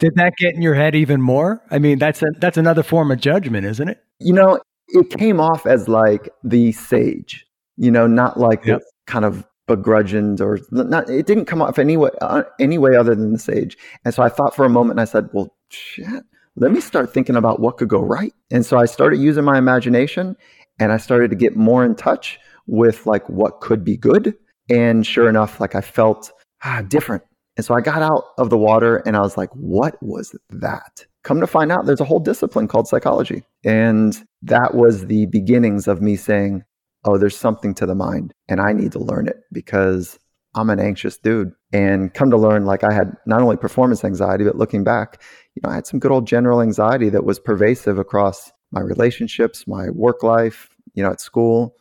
Did 0.00 0.14
that 0.16 0.36
get 0.36 0.54
in 0.54 0.62
your 0.62 0.74
head 0.74 0.94
even 0.94 1.20
more? 1.20 1.62
I 1.70 1.78
mean, 1.78 1.98
that's 1.98 2.22
a, 2.22 2.26
that's 2.38 2.56
another 2.56 2.82
form 2.82 3.10
of 3.10 3.20
judgment, 3.20 3.66
isn't 3.66 3.88
it? 3.88 4.02
You 4.18 4.32
know, 4.32 4.58
it 4.88 5.10
came 5.10 5.40
off 5.40 5.66
as 5.66 5.88
like 5.88 6.30
the 6.42 6.72
sage, 6.72 7.46
you 7.76 7.90
know, 7.90 8.06
not 8.06 8.40
like 8.40 8.64
yep. 8.64 8.80
kind 9.06 9.26
of 9.26 9.46
begrudged 9.66 10.40
or 10.40 10.58
not. 10.70 11.08
It 11.10 11.26
didn't 11.26 11.44
come 11.44 11.60
off 11.60 11.78
any 11.78 11.98
way, 11.98 12.10
uh, 12.22 12.42
any 12.58 12.78
way 12.78 12.96
other 12.96 13.14
than 13.14 13.34
the 13.34 13.38
sage. 13.38 13.76
And 14.04 14.14
so 14.14 14.22
I 14.22 14.30
thought 14.30 14.56
for 14.56 14.64
a 14.64 14.70
moment, 14.70 14.92
and 14.92 15.00
I 15.00 15.04
said, 15.04 15.28
"Well, 15.32 15.54
shit, 15.68 16.24
let 16.56 16.72
me 16.72 16.80
start 16.80 17.12
thinking 17.12 17.36
about 17.36 17.60
what 17.60 17.76
could 17.76 17.88
go 17.88 18.00
right." 18.00 18.32
And 18.50 18.64
so 18.64 18.78
I 18.78 18.86
started 18.86 19.20
using 19.20 19.44
my 19.44 19.58
imagination, 19.58 20.34
and 20.78 20.92
I 20.92 20.96
started 20.96 21.30
to 21.30 21.36
get 21.36 21.56
more 21.56 21.84
in 21.84 21.94
touch 21.94 22.40
with 22.66 23.06
like 23.06 23.28
what 23.28 23.60
could 23.60 23.84
be 23.84 23.96
good. 23.96 24.34
And 24.70 25.06
sure 25.06 25.28
enough, 25.28 25.60
like 25.60 25.74
I 25.74 25.82
felt 25.82 26.32
ah, 26.64 26.82
different. 26.88 27.22
And 27.60 27.64
so 27.66 27.74
I 27.74 27.82
got 27.82 28.00
out 28.00 28.24
of 28.38 28.48
the 28.48 28.56
water, 28.56 29.02
and 29.04 29.18
I 29.18 29.20
was 29.20 29.36
like, 29.36 29.50
"What 29.52 30.02
was 30.02 30.34
that?" 30.48 31.04
Come 31.24 31.40
to 31.40 31.46
find 31.46 31.70
out, 31.70 31.84
there's 31.84 32.00
a 32.00 32.06
whole 32.06 32.18
discipline 32.18 32.68
called 32.68 32.88
psychology, 32.88 33.44
and 33.64 34.16
that 34.40 34.74
was 34.74 35.04
the 35.04 35.26
beginnings 35.26 35.86
of 35.86 36.00
me 36.00 36.16
saying, 36.16 36.64
oh, 37.04 37.18
there's 37.18 37.36
something 37.36 37.74
to 37.74 37.86
the 37.86 37.94
mind 37.94 38.34
and 38.48 38.60
I 38.60 38.72
need 38.72 38.92
to 38.92 38.98
learn 38.98 39.28
it 39.28 39.38
because 39.52 40.18
I'm 40.54 40.70
an 40.70 40.80
anxious 40.80 41.16
dude. 41.16 41.52
And 41.72 42.12
come 42.12 42.30
to 42.30 42.36
learn, 42.36 42.64
like 42.66 42.82
I 42.82 42.92
had 42.92 43.16
not 43.26 43.42
only 43.42 43.56
performance 43.56 44.04
anxiety, 44.04 44.44
but 44.44 44.56
looking 44.56 44.82
back, 44.82 45.22
you 45.54 45.62
know, 45.62 45.70
I 45.70 45.76
had 45.76 45.86
some 45.86 46.00
good 46.00 46.10
old 46.10 46.26
general 46.26 46.60
anxiety 46.60 47.08
that 47.10 47.24
was 47.24 47.38
pervasive 47.38 47.98
across 47.98 48.50
my 48.72 48.80
relationships, 48.80 49.66
my 49.66 49.90
work 49.90 50.22
life, 50.22 50.70
you 50.94 51.02
know, 51.02 51.10
at 51.10 51.20
school. 51.20 51.76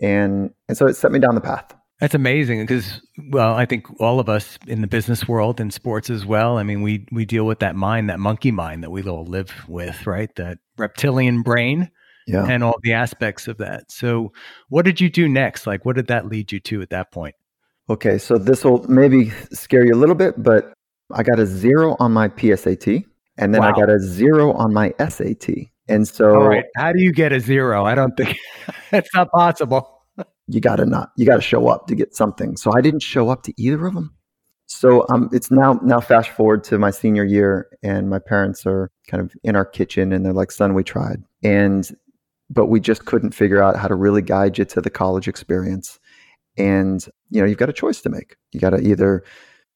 And 0.00 0.50
and 0.68 0.76
so 0.76 0.86
it 0.86 0.94
set 0.94 1.12
me 1.12 1.18
down 1.18 1.34
the 1.34 1.40
path. 1.40 1.73
That's 2.00 2.14
amazing 2.14 2.62
because, 2.62 3.00
well, 3.30 3.54
I 3.54 3.66
think 3.66 3.86
all 4.00 4.18
of 4.18 4.28
us 4.28 4.58
in 4.66 4.80
the 4.80 4.86
business 4.86 5.28
world 5.28 5.60
and 5.60 5.72
sports 5.72 6.10
as 6.10 6.26
well. 6.26 6.58
I 6.58 6.64
mean, 6.64 6.82
we 6.82 7.06
we 7.12 7.24
deal 7.24 7.44
with 7.44 7.60
that 7.60 7.76
mind, 7.76 8.10
that 8.10 8.18
monkey 8.18 8.50
mind 8.50 8.82
that 8.82 8.90
we 8.90 9.02
all 9.04 9.24
live 9.24 9.52
with, 9.68 10.06
right? 10.06 10.34
That 10.34 10.58
reptilian 10.76 11.42
brain 11.42 11.90
yeah. 12.26 12.46
and 12.46 12.64
all 12.64 12.74
the 12.82 12.92
aspects 12.92 13.48
of 13.48 13.58
that. 13.58 13.90
So, 13.90 14.32
what 14.68 14.84
did 14.84 15.00
you 15.00 15.08
do 15.08 15.28
next? 15.28 15.66
Like, 15.66 15.84
what 15.84 15.96
did 15.96 16.08
that 16.08 16.26
lead 16.26 16.50
you 16.50 16.60
to 16.60 16.82
at 16.82 16.90
that 16.90 17.12
point? 17.12 17.34
Okay, 17.88 18.18
so 18.18 18.38
this 18.38 18.64
will 18.64 18.82
maybe 18.88 19.30
scare 19.52 19.84
you 19.84 19.94
a 19.94 19.96
little 19.96 20.14
bit, 20.14 20.42
but 20.42 20.72
I 21.12 21.22
got 21.22 21.38
a 21.38 21.46
zero 21.46 21.96
on 22.00 22.12
my 22.12 22.28
PSAT, 22.28 23.04
and 23.38 23.54
then 23.54 23.60
wow. 23.60 23.68
I 23.68 23.72
got 23.72 23.90
a 23.90 24.00
zero 24.00 24.52
on 24.54 24.72
my 24.72 24.94
SAT. 24.98 25.48
And 25.86 26.08
so, 26.08 26.34
all 26.34 26.48
right, 26.48 26.64
how 26.76 26.92
do 26.92 27.02
you 27.02 27.12
get 27.12 27.32
a 27.32 27.40
zero? 27.40 27.84
I 27.84 27.94
don't 27.94 28.16
think 28.16 28.36
it's 28.92 29.14
not 29.14 29.30
possible. 29.32 29.93
You 30.46 30.60
got 30.60 30.76
to 30.76 30.86
not, 30.86 31.10
you 31.16 31.26
got 31.26 31.36
to 31.36 31.42
show 31.42 31.68
up 31.68 31.86
to 31.86 31.94
get 31.94 32.14
something. 32.14 32.56
So 32.56 32.72
I 32.76 32.80
didn't 32.80 33.02
show 33.02 33.30
up 33.30 33.42
to 33.44 33.54
either 33.56 33.86
of 33.86 33.94
them. 33.94 34.14
So 34.66 35.06
um, 35.10 35.28
it's 35.32 35.50
now 35.50 35.78
now 35.82 36.00
fast 36.00 36.30
forward 36.30 36.64
to 36.64 36.78
my 36.78 36.90
senior 36.90 37.24
year, 37.24 37.68
and 37.82 38.08
my 38.08 38.18
parents 38.18 38.64
are 38.66 38.90
kind 39.08 39.22
of 39.22 39.32
in 39.44 39.56
our 39.56 39.64
kitchen, 39.64 40.10
and 40.10 40.24
they're 40.24 40.32
like, 40.32 40.50
"Son, 40.50 40.72
we 40.72 40.82
tried," 40.82 41.22
and 41.42 41.90
but 42.50 42.66
we 42.66 42.80
just 42.80 43.04
couldn't 43.04 43.34
figure 43.34 43.62
out 43.62 43.76
how 43.76 43.88
to 43.88 43.94
really 43.94 44.22
guide 44.22 44.58
you 44.58 44.64
to 44.64 44.80
the 44.80 44.90
college 44.90 45.28
experience. 45.28 45.98
And, 46.56 47.04
you 47.30 47.40
know, 47.40 47.46
you've 47.46 47.58
got 47.58 47.68
a 47.68 47.74
choice 47.74 48.00
to 48.02 48.08
make. 48.08 48.36
You 48.52 48.60
got 48.60 48.70
to 48.70 48.80
either 48.80 49.24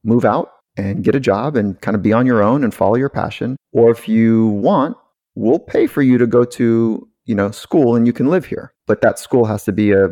move 0.05 0.25
out 0.25 0.53
and 0.77 1.03
get 1.03 1.17
a 1.17 1.21
job 1.21 1.57
and 1.57 1.81
kind 1.81 1.95
of 1.95 2.03
be 2.03 2.13
on 2.13 2.27
your 2.27 2.43
own 2.43 2.63
and 2.63 2.73
follow 2.73 2.95
your 2.95 3.09
passion. 3.09 3.57
Or 3.73 3.91
if 3.91 4.09
you 4.09 4.49
want, 4.49 4.97
we'll 5.35 5.59
pay 5.59 5.87
for 5.87 6.03
you 6.03 6.19
to 6.19 6.27
go 6.27 6.45
to, 6.45 7.09
you 7.25 7.35
know, 7.35 7.51
school 7.51 7.97
and 7.97 8.07
you 8.07 8.13
can 8.13 8.29
live 8.29 8.47
here. 8.47 8.73
But 8.87 9.01
that 9.01 9.19
school 9.19 9.45
has 9.47 9.65
to 9.65 9.73
be 9.73 9.93
a 9.93 10.11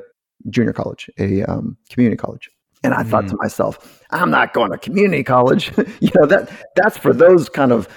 junior 0.51 0.73
college, 0.73 1.11
a 1.19 1.43
um, 1.45 1.77
community 1.91 2.17
college. 2.17 2.51
And 2.85 2.95
I 2.95 3.03
mm. 3.03 3.11
thought 3.11 3.29
to 3.29 3.35
mm. 3.35 3.43
myself, 3.43 4.03
I'm 4.11 4.31
not 4.31 4.53
going 4.53 4.71
to 4.71 4.79
community 4.79 5.25
college. 5.25 5.73
you 6.01 6.11
know, 6.15 6.27
that 6.27 6.51
that's 6.77 6.97
for 6.99 7.13
those 7.13 7.49
kind 7.49 7.73
of 7.73 7.89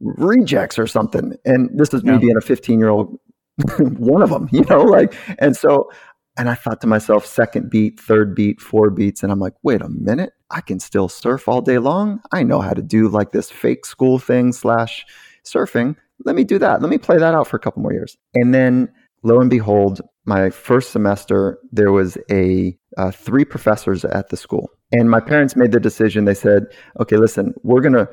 rejects 0.00 0.78
or 0.78 0.86
something. 0.86 1.34
And 1.44 1.70
this 1.76 1.92
is 1.92 2.04
me 2.04 2.12
yeah. 2.12 2.18
being 2.18 2.36
a 2.36 2.40
15 2.40 2.78
year 2.78 2.88
old 2.88 3.18
one 3.78 4.22
of 4.22 4.30
them, 4.30 4.48
you 4.52 4.64
know, 4.68 4.82
like, 4.82 5.14
and 5.38 5.56
so, 5.56 5.90
and 6.36 6.48
I 6.48 6.54
thought 6.54 6.80
to 6.82 6.86
myself, 6.86 7.26
second 7.26 7.70
beat, 7.70 7.98
third 7.98 8.34
beat, 8.34 8.60
four 8.60 8.90
beats. 8.90 9.22
And 9.22 9.32
I'm 9.32 9.40
like, 9.40 9.54
wait 9.62 9.82
a 9.82 9.88
minute, 9.88 10.32
I 10.50 10.60
can 10.60 10.78
still 10.78 11.08
surf 11.08 11.48
all 11.48 11.60
day 11.60 11.78
long. 11.78 12.20
I 12.32 12.44
know 12.44 12.60
how 12.60 12.72
to 12.72 12.82
do 12.82 13.08
like 13.08 13.32
this 13.32 13.50
fake 13.50 13.84
school 13.84 14.18
thing 14.18 14.52
slash 14.52 15.04
surfing. 15.44 15.96
Let 16.24 16.36
me 16.36 16.44
do 16.44 16.58
that. 16.58 16.80
Let 16.80 16.90
me 16.90 16.98
play 16.98 17.18
that 17.18 17.34
out 17.34 17.48
for 17.48 17.56
a 17.56 17.60
couple 17.60 17.82
more 17.82 17.92
years. 17.92 18.16
And 18.34 18.54
then 18.54 18.88
lo 19.24 19.40
and 19.40 19.50
behold, 19.50 20.00
my 20.28 20.50
first 20.50 20.90
semester, 20.90 21.58
there 21.72 21.90
was 21.90 22.18
a 22.30 22.78
uh, 22.96 23.10
three 23.10 23.44
professors 23.44 24.04
at 24.04 24.28
the 24.28 24.36
school. 24.36 24.70
And 24.92 25.10
my 25.10 25.20
parents 25.20 25.56
made 25.56 25.72
the 25.72 25.80
decision. 25.80 26.24
They 26.24 26.34
said, 26.34 26.66
okay, 27.00 27.16
listen, 27.16 27.54
we're 27.62 27.80
going 27.80 27.94
to, 27.94 28.08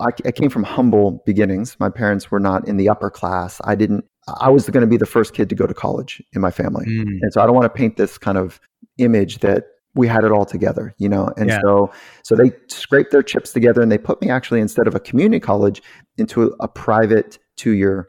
I, 0.00 0.10
I 0.26 0.32
came 0.32 0.50
from 0.50 0.62
humble 0.62 1.22
beginnings. 1.26 1.76
My 1.80 1.90
parents 1.90 2.30
were 2.30 2.40
not 2.40 2.68
in 2.68 2.76
the 2.76 2.88
upper 2.88 3.10
class. 3.10 3.60
I 3.64 3.74
didn't 3.74 4.04
I 4.40 4.48
was 4.48 4.68
going 4.68 4.80
to 4.80 4.86
be 4.86 4.96
the 4.96 5.06
first 5.06 5.34
kid 5.34 5.48
to 5.50 5.54
go 5.54 5.66
to 5.66 5.74
college 5.74 6.22
in 6.32 6.40
my 6.40 6.50
family. 6.50 6.86
Mm. 6.86 7.18
And 7.20 7.32
so 7.32 7.42
I 7.42 7.46
don't 7.46 7.54
want 7.54 7.66
to 7.66 7.76
paint 7.76 7.96
this 7.96 8.16
kind 8.18 8.38
of 8.38 8.60
image 8.98 9.38
that 9.40 9.64
we 9.94 10.08
had 10.08 10.24
it 10.24 10.32
all 10.32 10.44
together, 10.44 10.94
you 10.98 11.08
know. 11.08 11.32
And 11.36 11.50
yeah. 11.50 11.60
so 11.60 11.92
so 12.22 12.34
they 12.34 12.52
scraped 12.68 13.12
their 13.12 13.22
chips 13.22 13.52
together 13.52 13.82
and 13.82 13.92
they 13.92 13.98
put 13.98 14.20
me 14.20 14.30
actually 14.30 14.60
instead 14.60 14.86
of 14.86 14.94
a 14.94 15.00
community 15.00 15.40
college 15.40 15.82
into 16.16 16.44
a, 16.44 16.48
a 16.60 16.68
private 16.68 17.38
2-year 17.58 18.08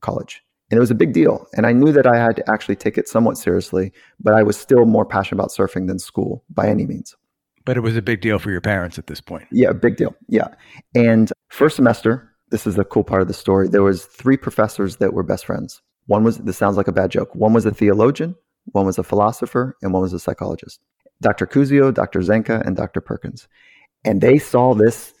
college. 0.00 0.42
And 0.70 0.76
it 0.76 0.80
was 0.80 0.90
a 0.90 0.94
big 0.94 1.12
deal. 1.12 1.46
And 1.54 1.66
I 1.66 1.72
knew 1.72 1.92
that 1.92 2.06
I 2.06 2.16
had 2.16 2.36
to 2.36 2.50
actually 2.50 2.76
take 2.76 2.96
it 2.96 3.08
somewhat 3.08 3.36
seriously, 3.36 3.92
but 4.20 4.34
I 4.34 4.42
was 4.42 4.56
still 4.56 4.84
more 4.84 5.04
passionate 5.04 5.40
about 5.40 5.50
surfing 5.50 5.88
than 5.88 5.98
school 5.98 6.44
by 6.50 6.68
any 6.68 6.86
means. 6.86 7.16
But 7.64 7.76
it 7.76 7.80
was 7.80 7.96
a 7.96 8.02
big 8.02 8.20
deal 8.20 8.38
for 8.38 8.50
your 8.50 8.60
parents 8.60 8.98
at 8.98 9.06
this 9.06 9.20
point. 9.20 9.46
Yeah, 9.50 9.72
big 9.72 9.96
deal. 9.96 10.14
Yeah. 10.28 10.48
And 10.94 11.32
first 11.48 11.76
semester, 11.76 12.32
this 12.50 12.66
is 12.66 12.76
the 12.76 12.84
cool 12.84 13.04
part 13.04 13.22
of 13.22 13.28
the 13.28 13.34
story. 13.34 13.68
There 13.68 13.82
was 13.82 14.04
three 14.04 14.36
professors 14.36 14.96
that 14.96 15.12
were 15.12 15.22
best 15.22 15.44
friends. 15.44 15.82
One 16.06 16.24
was 16.24 16.38
this 16.38 16.56
sounds 16.56 16.76
like 16.76 16.88
a 16.88 16.92
bad 16.92 17.10
joke. 17.10 17.34
One 17.34 17.52
was 17.52 17.66
a 17.66 17.70
theologian, 17.70 18.34
one 18.72 18.86
was 18.86 18.98
a 18.98 19.04
philosopher, 19.04 19.76
and 19.82 19.92
one 19.92 20.02
was 20.02 20.12
a 20.12 20.18
psychologist. 20.18 20.80
Dr. 21.20 21.46
Kuzio, 21.46 21.92
Dr. 21.92 22.20
Zenka, 22.20 22.66
and 22.66 22.76
Dr. 22.76 23.00
Perkins. 23.00 23.46
And 24.04 24.20
they 24.20 24.38
saw 24.38 24.74
this 24.74 25.14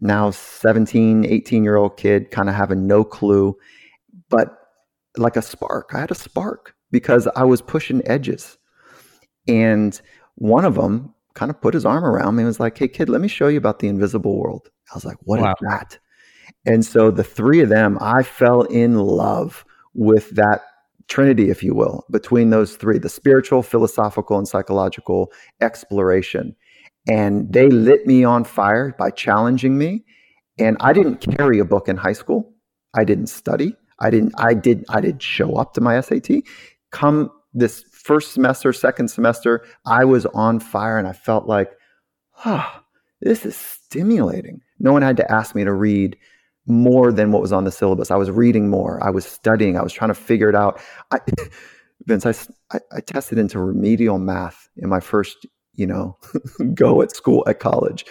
now 0.00 0.30
17, 0.30 1.24
18 1.24 1.64
year 1.64 1.76
old 1.76 1.96
kid 1.96 2.30
kind 2.30 2.48
of 2.48 2.54
having 2.54 2.86
no 2.86 3.02
clue, 3.02 3.56
but 4.28 4.65
like 5.18 5.36
a 5.36 5.42
spark. 5.42 5.90
I 5.94 6.00
had 6.00 6.10
a 6.10 6.16
spark 6.16 6.74
because 6.90 7.26
I 7.36 7.44
was 7.44 7.62
pushing 7.62 8.06
edges. 8.06 8.58
And 9.48 10.00
one 10.36 10.64
of 10.64 10.74
them 10.74 11.14
kind 11.34 11.50
of 11.50 11.60
put 11.60 11.74
his 11.74 11.84
arm 11.84 12.04
around 12.04 12.36
me 12.36 12.42
and 12.42 12.48
was 12.48 12.60
like, 12.60 12.78
Hey, 12.78 12.88
kid, 12.88 13.08
let 13.08 13.20
me 13.20 13.28
show 13.28 13.48
you 13.48 13.58
about 13.58 13.78
the 13.78 13.88
invisible 13.88 14.38
world. 14.38 14.70
I 14.90 14.94
was 14.94 15.04
like, 15.04 15.18
What 15.22 15.40
wow. 15.40 15.50
is 15.50 15.68
that? 15.68 15.98
And 16.64 16.84
so 16.84 17.10
the 17.10 17.24
three 17.24 17.60
of 17.60 17.68
them, 17.68 17.98
I 18.00 18.22
fell 18.22 18.62
in 18.62 18.96
love 18.96 19.64
with 19.94 20.30
that 20.30 20.62
trinity, 21.08 21.50
if 21.50 21.62
you 21.62 21.74
will, 21.74 22.04
between 22.10 22.50
those 22.50 22.76
three 22.76 22.98
the 22.98 23.08
spiritual, 23.08 23.62
philosophical, 23.62 24.38
and 24.38 24.48
psychological 24.48 25.32
exploration. 25.60 26.54
And 27.08 27.52
they 27.52 27.68
lit 27.68 28.06
me 28.06 28.24
on 28.24 28.44
fire 28.44 28.94
by 28.98 29.10
challenging 29.10 29.78
me. 29.78 30.04
And 30.58 30.76
I 30.80 30.92
didn't 30.92 31.18
carry 31.18 31.58
a 31.58 31.64
book 31.64 31.88
in 31.88 31.96
high 31.96 32.14
school. 32.14 32.52
I 32.94 33.04
didn't 33.04 33.28
study. 33.28 33.76
I 34.00 34.10
didn't, 34.10 34.34
I 34.38 34.54
did, 34.54 34.84
I 34.88 35.00
did 35.00 35.22
show 35.22 35.56
up 35.56 35.74
to 35.74 35.80
my 35.80 36.00
SAT. 36.00 36.42
Come 36.90 37.30
this 37.54 37.84
first 37.90 38.32
semester, 38.32 38.72
second 38.72 39.08
semester, 39.08 39.64
I 39.86 40.04
was 40.04 40.26
on 40.26 40.60
fire 40.60 40.98
and 40.98 41.08
I 41.08 41.12
felt 41.12 41.46
like, 41.46 41.72
ah, 42.44 42.80
oh, 42.80 42.84
this 43.22 43.46
is 43.46 43.56
stimulating. 43.56 44.60
No 44.78 44.92
one 44.92 45.02
had 45.02 45.16
to 45.16 45.32
ask 45.32 45.54
me 45.54 45.64
to 45.64 45.72
read 45.72 46.16
more 46.66 47.12
than 47.12 47.32
what 47.32 47.40
was 47.40 47.52
on 47.52 47.64
the 47.64 47.72
syllabus. 47.72 48.10
I 48.10 48.16
was 48.16 48.30
reading 48.30 48.68
more. 48.68 49.02
I 49.02 49.10
was 49.10 49.24
studying. 49.24 49.78
I 49.78 49.82
was 49.82 49.92
trying 49.92 50.10
to 50.10 50.14
figure 50.14 50.48
it 50.48 50.54
out. 50.54 50.80
I, 51.10 51.18
Vince, 52.06 52.26
I, 52.26 52.78
I, 52.92 53.00
tested 53.00 53.38
into 53.38 53.58
remedial 53.58 54.18
math 54.18 54.68
in 54.76 54.88
my 54.88 55.00
first, 55.00 55.46
you 55.74 55.86
know, 55.86 56.18
go 56.74 57.00
at 57.00 57.10
school 57.10 57.42
at 57.48 57.58
college. 57.58 58.04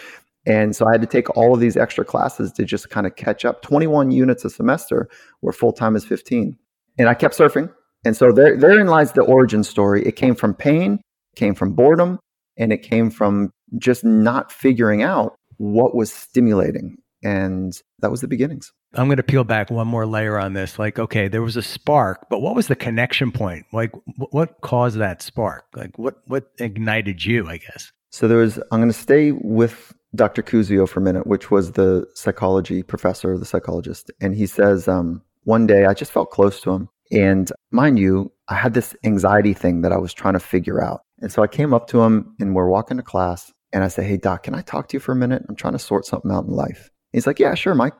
And 0.46 0.76
so 0.76 0.86
I 0.86 0.92
had 0.92 1.00
to 1.00 1.06
take 1.06 1.34
all 1.36 1.54
of 1.54 1.60
these 1.60 1.76
extra 1.76 2.04
classes 2.04 2.52
to 2.52 2.64
just 2.64 2.88
kind 2.90 3.06
of 3.06 3.16
catch 3.16 3.44
up. 3.44 3.62
21 3.62 4.12
units 4.12 4.44
a 4.44 4.50
semester, 4.50 5.08
where 5.40 5.52
full 5.52 5.72
time 5.72 5.96
is 5.96 6.04
15. 6.04 6.56
And 6.98 7.08
I 7.08 7.14
kept 7.14 7.36
surfing. 7.36 7.72
And 8.04 8.16
so 8.16 8.30
there, 8.30 8.56
therein 8.56 8.86
lies 8.86 9.12
the 9.12 9.22
origin 9.22 9.64
story. 9.64 10.06
It 10.06 10.12
came 10.12 10.36
from 10.36 10.54
pain, 10.54 11.00
came 11.34 11.54
from 11.54 11.72
boredom, 11.72 12.20
and 12.56 12.72
it 12.72 12.82
came 12.82 13.10
from 13.10 13.50
just 13.78 14.04
not 14.04 14.52
figuring 14.52 15.02
out 15.02 15.34
what 15.58 15.94
was 15.94 16.12
stimulating 16.12 16.96
and 17.26 17.80
that 17.98 18.10
was 18.10 18.20
the 18.20 18.28
beginnings. 18.28 18.72
I'm 18.94 19.08
going 19.08 19.16
to 19.16 19.22
peel 19.22 19.44
back 19.44 19.70
one 19.70 19.88
more 19.88 20.06
layer 20.06 20.38
on 20.38 20.52
this. 20.52 20.78
Like, 20.78 20.98
okay, 20.98 21.28
there 21.28 21.42
was 21.42 21.56
a 21.56 21.62
spark, 21.62 22.26
but 22.30 22.40
what 22.40 22.54
was 22.54 22.68
the 22.68 22.76
connection 22.76 23.32
point? 23.32 23.66
Like, 23.72 23.92
what 24.30 24.60
caused 24.60 24.98
that 24.98 25.22
spark? 25.22 25.64
Like, 25.74 25.98
what 25.98 26.16
what 26.26 26.50
ignited 26.58 27.24
you? 27.24 27.48
I 27.48 27.58
guess. 27.58 27.90
So 28.10 28.28
there 28.28 28.38
was. 28.38 28.58
I'm 28.70 28.78
going 28.78 28.88
to 28.88 28.98
stay 28.98 29.32
with 29.32 29.92
Dr. 30.16 30.42
Kuzio 30.42 30.88
for 30.88 31.00
a 31.00 31.02
minute, 31.02 31.26
which 31.26 31.50
was 31.50 31.72
the 31.72 32.06
psychology 32.14 32.82
professor, 32.82 33.38
the 33.38 33.44
psychologist, 33.44 34.10
and 34.20 34.34
he 34.34 34.46
says 34.46 34.88
um, 34.88 35.22
one 35.44 35.66
day 35.66 35.86
I 35.86 35.94
just 35.94 36.12
felt 36.12 36.30
close 36.30 36.60
to 36.62 36.72
him, 36.72 36.88
and 37.12 37.50
mind 37.70 37.98
you, 37.98 38.32
I 38.48 38.54
had 38.54 38.74
this 38.74 38.96
anxiety 39.04 39.54
thing 39.54 39.82
that 39.82 39.92
I 39.92 39.98
was 39.98 40.12
trying 40.12 40.34
to 40.34 40.40
figure 40.40 40.82
out, 40.82 41.02
and 41.20 41.30
so 41.30 41.42
I 41.42 41.46
came 41.46 41.72
up 41.72 41.86
to 41.88 42.02
him, 42.02 42.34
and 42.40 42.54
we're 42.54 42.68
walking 42.68 42.96
to 42.96 43.02
class, 43.02 43.52
and 43.72 43.84
I 43.84 43.88
say, 43.88 44.04
"Hey, 44.04 44.16
Doc, 44.16 44.44
can 44.44 44.54
I 44.54 44.62
talk 44.62 44.88
to 44.88 44.96
you 44.96 45.00
for 45.00 45.12
a 45.12 45.16
minute? 45.16 45.44
I'm 45.48 45.56
trying 45.56 45.74
to 45.74 45.78
sort 45.78 46.06
something 46.06 46.30
out 46.30 46.44
in 46.44 46.50
life." 46.50 46.90
He's 47.12 47.26
like, 47.26 47.38
"Yeah, 47.38 47.54
sure, 47.54 47.74
Mike." 47.74 47.94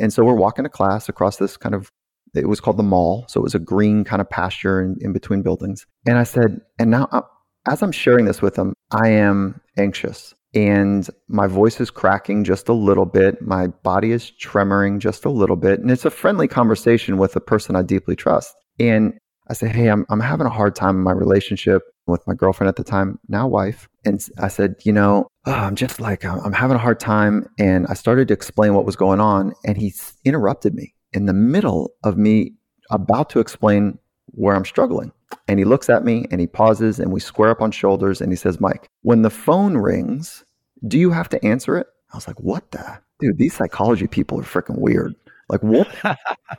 And 0.00 0.12
so 0.12 0.24
we're 0.24 0.34
walking 0.34 0.64
to 0.64 0.68
class 0.68 1.08
across 1.08 1.36
this 1.36 1.56
kind 1.56 1.74
of, 1.74 1.92
it 2.34 2.48
was 2.48 2.60
called 2.60 2.78
the 2.78 2.82
mall. 2.82 3.26
So 3.28 3.38
it 3.38 3.42
was 3.42 3.54
a 3.54 3.58
green 3.58 4.02
kind 4.02 4.20
of 4.20 4.30
pasture 4.30 4.80
in, 4.80 4.96
in 5.00 5.12
between 5.12 5.42
buildings. 5.42 5.86
And 6.06 6.16
I 6.16 6.24
said, 6.24 6.60
and 6.78 6.90
now 6.90 7.08
uh, 7.12 7.20
as 7.68 7.82
I'm 7.82 7.92
sharing 7.92 8.24
this 8.24 8.40
with 8.40 8.56
him, 8.56 8.72
I 8.90 9.08
am 9.08 9.60
anxious 9.78 10.34
and 10.54 11.08
my 11.28 11.46
voice 11.46 11.80
is 11.80 11.90
cracking 11.90 12.44
just 12.44 12.68
a 12.68 12.72
little 12.72 13.06
bit. 13.06 13.40
My 13.40 13.68
body 13.68 14.12
is 14.12 14.32
tremoring 14.42 14.98
just 14.98 15.24
a 15.24 15.30
little 15.30 15.56
bit. 15.56 15.80
And 15.80 15.90
it's 15.90 16.04
a 16.04 16.10
friendly 16.10 16.48
conversation 16.48 17.18
with 17.18 17.36
a 17.36 17.40
person 17.40 17.76
I 17.76 17.82
deeply 17.82 18.16
trust. 18.16 18.54
And 18.78 19.14
I 19.48 19.52
say, 19.52 19.68
Hey, 19.68 19.88
I'm, 19.88 20.06
I'm 20.10 20.20
having 20.20 20.46
a 20.46 20.50
hard 20.50 20.74
time 20.74 20.96
in 20.96 21.02
my 21.02 21.12
relationship 21.12 21.82
with 22.06 22.26
my 22.26 22.34
girlfriend 22.34 22.68
at 22.68 22.76
the 22.76 22.84
time, 22.84 23.20
now 23.28 23.46
wife. 23.46 23.88
And 24.04 24.20
I 24.38 24.48
said, 24.48 24.74
You 24.84 24.92
know, 24.92 25.28
oh, 25.46 25.52
I'm 25.52 25.76
just 25.76 26.00
like, 26.00 26.24
uh, 26.24 26.40
I'm 26.44 26.52
having 26.52 26.76
a 26.76 26.80
hard 26.80 26.98
time. 26.98 27.46
And 27.58 27.86
I 27.88 27.94
started 27.94 28.28
to 28.28 28.34
explain 28.34 28.74
what 28.74 28.86
was 28.86 28.96
going 28.96 29.20
on. 29.20 29.52
And 29.64 29.76
he 29.76 29.94
interrupted 30.24 30.74
me 30.74 30.94
in 31.12 31.26
the 31.26 31.32
middle 31.32 31.92
of 32.02 32.16
me 32.16 32.54
about 32.90 33.30
to 33.30 33.40
explain 33.40 33.98
where 34.26 34.56
I'm 34.56 34.64
struggling. 34.64 35.12
And 35.48 35.58
he 35.58 35.64
looks 35.64 35.88
at 35.88 36.04
me 36.04 36.26
and 36.30 36.40
he 36.40 36.46
pauses 36.46 36.98
and 37.00 37.12
we 37.12 37.20
square 37.20 37.50
up 37.50 37.60
on 37.60 37.70
shoulders 37.70 38.20
and 38.20 38.32
he 38.32 38.36
says, 38.36 38.60
Mike, 38.60 38.88
when 39.02 39.22
the 39.22 39.30
phone 39.30 39.76
rings, 39.76 40.44
do 40.86 40.98
you 40.98 41.10
have 41.10 41.28
to 41.30 41.44
answer 41.44 41.76
it? 41.76 41.86
I 42.12 42.16
was 42.16 42.26
like, 42.26 42.40
What 42.40 42.70
the? 42.70 43.00
Dude, 43.20 43.38
these 43.38 43.54
psychology 43.54 44.06
people 44.06 44.40
are 44.40 44.44
freaking 44.44 44.78
weird. 44.78 45.14
Like, 45.48 45.62
what? 45.62 45.88
and 46.04 46.16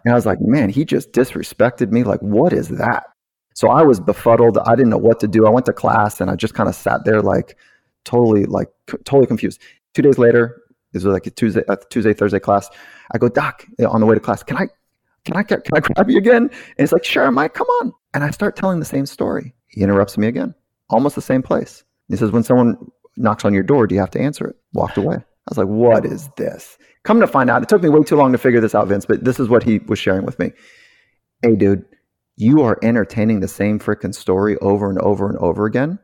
I 0.08 0.14
was 0.14 0.26
like, 0.26 0.40
Man, 0.42 0.70
he 0.70 0.86
just 0.86 1.12
disrespected 1.12 1.92
me. 1.92 2.04
Like, 2.04 2.22
what 2.22 2.54
is 2.54 2.70
that? 2.70 3.04
So 3.54 3.70
I 3.70 3.84
was 3.84 4.00
befuddled. 4.00 4.58
I 4.60 4.76
didn't 4.76 4.90
know 4.90 4.98
what 4.98 5.20
to 5.22 5.28
do. 5.28 5.46
I 5.46 5.50
went 5.50 5.66
to 5.66 5.74
class 5.74 6.22
and 6.22 6.32
I 6.32 6.36
just 6.36 6.54
kind 6.54 6.70
of 6.70 6.76
sat 6.76 7.04
there 7.06 7.22
like 7.22 7.58
totally, 8.06 8.46
like 8.46 8.70
c- 8.90 8.98
totally 9.04 9.28
confused. 9.28 9.62
Two 9.94 10.02
days 10.02 10.18
later, 10.18 10.62
this 10.94 11.04
was 11.04 11.14
like 11.14 11.28
a 11.28 11.32
Tuesday, 11.32 11.64
a 11.68 11.78
Tuesday, 11.90 12.14
Thursday 12.14 12.40
class. 12.40 12.70
I 13.14 13.18
go, 13.18 13.30
Doc, 13.30 13.66
on 13.86 14.00
the 14.00 14.06
way 14.06 14.16
to 14.16 14.22
class, 14.22 14.44
can 14.44 14.58
I, 14.58 14.68
can 15.26 15.38
I, 15.38 15.44
can 15.44 15.62
I 15.74 15.80
grab 15.80 16.10
you 16.10 16.18
again? 16.18 16.44
And 16.44 16.52
it's 16.78 16.92
like, 16.92 17.04
sure, 17.04 17.30
Mike, 17.32 17.54
come 17.54 17.68
on. 17.82 17.94
And 18.14 18.24
I 18.24 18.32
start 18.32 18.56
telling 18.56 18.80
the 18.80 18.86
same 18.86 19.06
story. 19.06 19.54
He 19.68 19.82
interrupts 19.82 20.18
me 20.18 20.28
again, 20.28 20.54
almost 20.90 21.16
the 21.16 21.22
same 21.22 21.42
place. 21.42 21.84
He 22.10 22.18
says, 22.18 22.32
when 22.32 22.44
someone 22.44 22.78
knocks 23.18 23.46
on 23.46 23.54
your 23.54 23.64
door, 23.64 23.88
do 23.88 23.96
you 23.96 24.02
have 24.02 24.12
to 24.12 24.20
answer 24.20 24.48
it? 24.48 24.56
Walked 24.74 24.98
away. 24.98 25.16
I 25.16 25.50
was 25.50 25.58
like, 25.58 25.68
what 25.68 26.06
is 26.06 26.30
this? 26.38 26.78
Come 27.04 27.20
to 27.20 27.28
find 27.28 27.50
out, 27.50 27.64
it 27.64 27.70
took 27.70 27.82
me 27.82 27.90
way 27.90 28.04
too 28.04 28.16
long 28.16 28.32
to 28.32 28.38
figure 28.38 28.62
this 28.62 28.76
out, 28.76 28.88
Vince, 28.88 29.06
but 29.06 29.24
this 29.24 29.40
is 29.40 29.48
what 29.48 29.64
he 29.64 29.80
was 29.80 29.98
sharing 29.98 30.26
with 30.26 30.38
me. 30.38 30.52
Hey, 31.42 31.56
dude, 31.56 31.84
you 32.36 32.62
are 32.62 32.78
entertaining 32.84 33.40
the 33.40 33.48
same 33.48 33.80
freaking 33.80 34.14
story 34.14 34.58
over 34.58 34.90
and 34.90 35.00
over 35.00 35.30
and 35.30 35.38
over 35.38 35.66
again. 35.66 36.00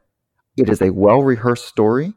It 0.58 0.70
is 0.70 0.82
a 0.82 0.92
well 0.92 1.22
rehearsed 1.22 1.68
story. 1.68 2.14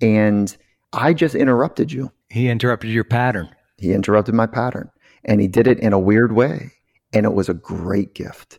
And 0.00 0.56
I 0.92 1.12
just 1.12 1.34
interrupted 1.34 1.92
you. 1.92 2.12
He 2.30 2.48
interrupted 2.48 2.90
your 2.90 3.04
pattern. 3.04 3.48
He 3.76 3.92
interrupted 3.92 4.34
my 4.34 4.46
pattern. 4.46 4.90
And 5.24 5.40
he 5.40 5.48
did 5.48 5.66
it 5.66 5.78
in 5.80 5.92
a 5.92 5.98
weird 5.98 6.32
way. 6.32 6.70
And 7.12 7.24
it 7.24 7.34
was 7.34 7.48
a 7.48 7.54
great 7.54 8.14
gift. 8.14 8.58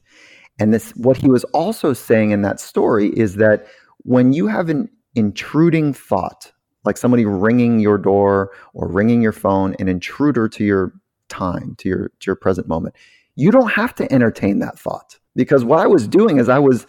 And 0.59 0.73
this 0.73 0.91
what 0.91 1.17
he 1.17 1.27
was 1.27 1.43
also 1.45 1.93
saying 1.93 2.31
in 2.31 2.41
that 2.43 2.59
story 2.59 3.09
is 3.09 3.35
that 3.35 3.67
when 4.03 4.33
you 4.33 4.47
have 4.47 4.69
an 4.69 4.89
intruding 5.15 5.93
thought, 5.93 6.51
like 6.85 6.97
somebody 6.97 7.25
ringing 7.25 7.79
your 7.79 7.97
door 7.97 8.51
or 8.73 8.87
ringing 8.87 9.21
your 9.21 9.31
phone, 9.31 9.75
an 9.79 9.87
intruder 9.87 10.47
to 10.47 10.63
your 10.63 10.93
time, 11.27 11.75
to 11.79 11.89
your 11.89 12.07
to 12.19 12.25
your 12.27 12.35
present 12.35 12.67
moment, 12.67 12.95
you 13.35 13.51
don't 13.51 13.71
have 13.71 13.93
to 13.95 14.11
entertain 14.13 14.59
that 14.59 14.79
thought 14.79 15.19
because 15.35 15.65
what 15.65 15.79
I 15.79 15.87
was 15.87 16.07
doing 16.07 16.37
is 16.37 16.47
I 16.47 16.59
was 16.59 16.85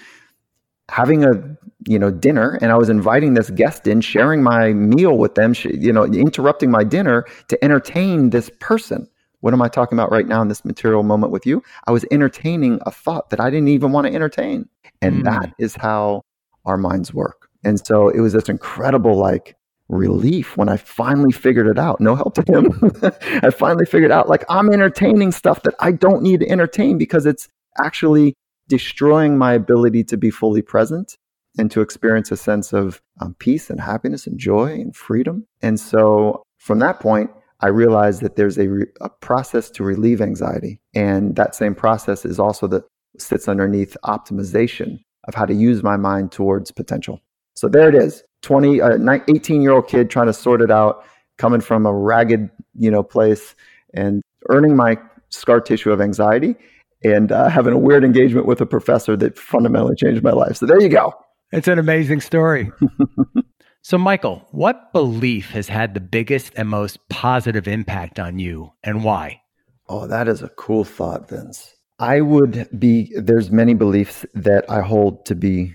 having 0.89 1.25
a 1.25 1.57
you 1.89 1.99
know 1.99 2.11
dinner 2.11 2.59
and 2.62 2.71
I 2.71 2.77
was 2.77 2.89
inviting 2.89 3.35
this 3.35 3.51
guest 3.51 3.87
in, 3.87 4.01
sharing 4.01 4.43
my 4.43 4.73
meal 4.73 5.19
with 5.19 5.35
them, 5.35 5.55
you 5.65 5.93
know, 5.93 6.05
interrupting 6.05 6.71
my 6.71 6.85
dinner 6.85 7.25
to 7.49 7.65
entertain 7.65 8.31
this 8.31 8.51
person. 8.61 9.09
What 9.47 9.55
am 9.55 9.63
I 9.63 9.69
talking 9.69 9.97
about 9.97 10.11
right 10.11 10.27
now 10.27 10.43
in 10.43 10.49
this 10.49 10.65
material 10.65 11.05
moment 11.05 11.31
with 11.31 11.47
you? 11.47 11.63
I 11.87 11.93
was 11.93 12.05
entertaining 12.11 12.81
a 12.85 12.91
thought 12.91 13.31
that 13.31 13.39
I 13.39 13.49
didn't 13.49 13.69
even 13.69 13.93
want 13.93 14.09
to 14.09 14.13
entertain. 14.13 14.69
And 15.01 15.23
mm. 15.23 15.25
that 15.27 15.55
is 15.57 15.77
how 15.77 16.23
our 16.65 16.77
minds 16.77 17.15
work. 17.15 17.49
And 17.65 17.79
so 17.87 18.09
it 18.09 18.19
was 18.19 18.33
this 18.33 18.49
incredible 18.49 19.17
like 19.17 19.55
relief 19.89 20.57
when 20.57 20.69
I 20.69 20.77
finally 20.77 21.31
figured 21.31 21.69
it 21.69 21.79
out. 21.79 22.01
No 22.01 22.17
help 22.17 22.35
to 22.35 22.43
him. 22.43 22.91
I 23.45 23.51
finally 23.51 23.87
figured 23.87 24.11
out 24.11 24.29
like 24.29 24.45
I'm 24.49 24.69
entertaining 24.69 25.31
stuff 25.31 25.63
that 25.63 25.75
I 25.79 25.93
don't 25.93 26.23
need 26.23 26.41
to 26.41 26.51
entertain 26.51 26.99
because 26.99 27.25
it's 27.25 27.49
actually 27.79 28.35
destroying 28.67 29.39
my 29.39 29.53
ability 29.53 30.03
to 30.07 30.17
be 30.17 30.31
fully 30.31 30.61
present 30.61 31.17
and 31.57 31.71
to 31.71 31.83
experience 31.83 32.33
a 32.33 32.37
sense 32.37 32.73
of 32.73 33.01
um, 33.21 33.37
peace 33.39 33.71
and 33.71 33.81
happiness 33.81 34.27
and 34.27 34.41
joy 34.41 34.73
and 34.73 34.97
freedom. 34.97 35.47
And 35.63 35.79
so 35.79 36.43
from 36.59 36.81
that 36.81 36.99
point, 36.99 37.31
I 37.61 37.69
realized 37.69 38.21
that 38.23 38.37
there's 38.37 38.59
a, 38.59 38.69
re- 38.69 38.87
a 39.01 39.09
process 39.09 39.71
to 39.71 39.85
relieve 39.85 40.21
anxiety. 40.21 40.81
And 40.95 41.37
that 41.37 41.55
same 41.55 41.75
process 41.75 42.25
is 42.25 42.38
also 42.38 42.66
that 42.69 42.85
sits 43.19 43.49
underneath 43.49 43.97
optimization 44.05 44.99
of 45.27 45.35
how 45.35 45.47
to 45.47 45.55
use 45.55 45.83
my 45.83 45.97
mind 45.97 46.33
towards 46.33 46.71
potential. 46.71 47.21
So 47.55 47.69
there 47.69 47.88
it 47.88 47.95
is 47.95 48.23
20, 48.42 48.81
uh, 48.81 49.19
18 49.29 49.62
year 49.62 49.73
old 49.73 49.88
kid 49.88 50.11
trying 50.11 50.27
to 50.27 50.33
sort 50.33 50.61
it 50.61 50.71
out, 50.71 51.05
coming 51.38 51.61
from 51.61 51.87
a 51.87 51.92
ragged, 51.92 52.51
you 52.75 52.90
know, 52.90 53.03
place 53.03 53.55
and 53.95 54.23
earning 54.51 54.77
my 54.77 54.99
scar 55.31 55.61
tissue 55.61 55.90
of 55.90 56.01
anxiety 56.01 56.55
and 57.03 57.33
uh, 57.33 57.49
having 57.49 57.73
a 57.73 57.79
weird 57.79 58.05
engagement 58.05 58.47
with 58.47 58.61
a 58.61 58.66
professor 58.66 59.16
that 59.16 59.38
fundamentally 59.38 59.97
changed 59.97 60.23
my 60.23 60.33
life. 60.33 60.57
So 60.57 60.66
there 60.66 60.81
you 60.81 60.88
go. 60.88 61.14
It's 61.53 61.69
an 61.69 61.79
amazing 61.79 62.21
story. 62.21 62.71
so, 63.87 63.96
Michael, 63.99 64.44
what 64.51 64.92
belief 64.92 65.51
has 65.51 65.68
had 65.68 65.94
the 65.94 66.01
biggest 66.01 66.53
and 66.57 66.68
most 66.68 66.99
positive 67.09 67.68
impact 67.68 68.18
on 68.18 68.40
you 68.40 68.72
and 68.83 69.05
why? 69.05 69.40
Oh, 69.88 70.09
that 70.09 70.27
is 70.27 70.42
a 70.42 70.49
cool 70.49 70.83
thought, 70.83 71.29
Vince. 71.29 71.72
I 72.01 72.20
would 72.20 72.68
be, 72.77 73.12
there's 73.14 73.53
many 73.53 73.75
beliefs 73.75 74.27
that 74.35 74.68
I 74.68 74.81
hold 74.81 75.25
to 75.27 75.37
be 75.37 75.72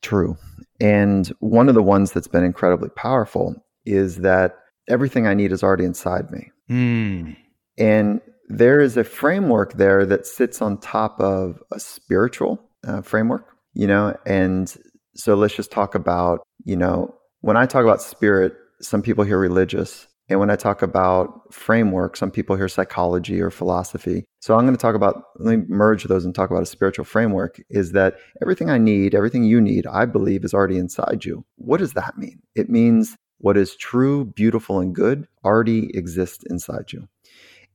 true. 0.00 0.38
And 0.80 1.28
one 1.40 1.68
of 1.68 1.74
the 1.74 1.82
ones 1.82 2.12
that's 2.12 2.28
been 2.28 2.44
incredibly 2.44 2.88
powerful 2.88 3.54
is 3.84 4.16
that 4.20 4.56
everything 4.88 5.26
I 5.26 5.34
need 5.34 5.52
is 5.52 5.62
already 5.62 5.84
inside 5.84 6.30
me. 6.30 6.50
Mm. 6.70 7.36
And 7.76 8.22
there 8.48 8.80
is 8.80 8.96
a 8.96 9.04
framework 9.04 9.74
there 9.74 10.06
that 10.06 10.26
sits 10.26 10.62
on 10.62 10.78
top 10.78 11.20
of 11.20 11.62
a 11.70 11.78
spiritual 11.78 12.58
uh, 12.86 13.02
framework, 13.02 13.54
you 13.74 13.86
know, 13.86 14.16
and 14.24 14.74
so 15.14 15.34
let's 15.34 15.54
just 15.54 15.70
talk 15.70 15.94
about, 15.94 16.40
you 16.64 16.76
know, 16.76 17.14
when 17.40 17.56
I 17.56 17.66
talk 17.66 17.82
about 17.82 18.02
spirit, 18.02 18.54
some 18.80 19.02
people 19.02 19.24
hear 19.24 19.38
religious. 19.38 20.06
And 20.28 20.38
when 20.38 20.50
I 20.50 20.56
talk 20.56 20.82
about 20.82 21.52
framework, 21.52 22.16
some 22.16 22.30
people 22.30 22.54
hear 22.54 22.68
psychology 22.68 23.40
or 23.40 23.50
philosophy. 23.50 24.24
So 24.40 24.54
I'm 24.54 24.64
going 24.64 24.76
to 24.76 24.80
talk 24.80 24.94
about, 24.94 25.24
let 25.38 25.58
me 25.58 25.64
merge 25.68 26.04
those 26.04 26.24
and 26.24 26.34
talk 26.34 26.50
about 26.50 26.62
a 26.62 26.66
spiritual 26.66 27.04
framework 27.04 27.60
is 27.68 27.92
that 27.92 28.16
everything 28.40 28.70
I 28.70 28.78
need, 28.78 29.14
everything 29.14 29.42
you 29.42 29.60
need, 29.60 29.86
I 29.86 30.04
believe 30.04 30.44
is 30.44 30.54
already 30.54 30.78
inside 30.78 31.24
you. 31.24 31.44
What 31.56 31.78
does 31.78 31.94
that 31.94 32.16
mean? 32.16 32.40
It 32.54 32.70
means 32.70 33.16
what 33.38 33.56
is 33.56 33.74
true, 33.74 34.26
beautiful, 34.26 34.78
and 34.78 34.94
good 34.94 35.26
already 35.44 35.90
exists 35.96 36.44
inside 36.48 36.92
you. 36.92 37.08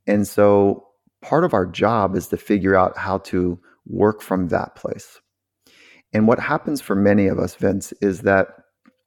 And 0.07 0.25
so 0.25 0.87
part 1.21 1.43
of 1.43 1.53
our 1.53 1.65
job 1.65 2.15
is 2.15 2.27
to 2.29 2.37
figure 2.37 2.75
out 2.75 2.97
how 2.97 3.17
to 3.17 3.59
work 3.85 4.21
from 4.21 4.47
that 4.49 4.75
place. 4.75 5.19
And 6.13 6.27
what 6.27 6.39
happens 6.39 6.79
for 6.79 6.95
many 6.95 7.27
of 7.27 7.37
us, 7.37 7.55
Vince, 7.55 7.91
is 8.01 8.21
that 8.21 8.47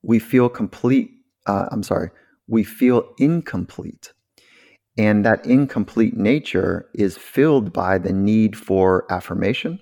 we 0.02 0.18
feel 0.18 0.48
complete. 0.48 1.11
Uh, 1.46 1.66
I'm 1.70 1.82
sorry, 1.82 2.11
we 2.46 2.64
feel 2.64 3.14
incomplete. 3.18 4.12
And 4.96 5.24
that 5.24 5.46
incomplete 5.46 6.16
nature 6.16 6.88
is 6.94 7.16
filled 7.16 7.72
by 7.72 7.98
the 7.98 8.12
need 8.12 8.56
for 8.56 9.06
affirmation, 9.12 9.78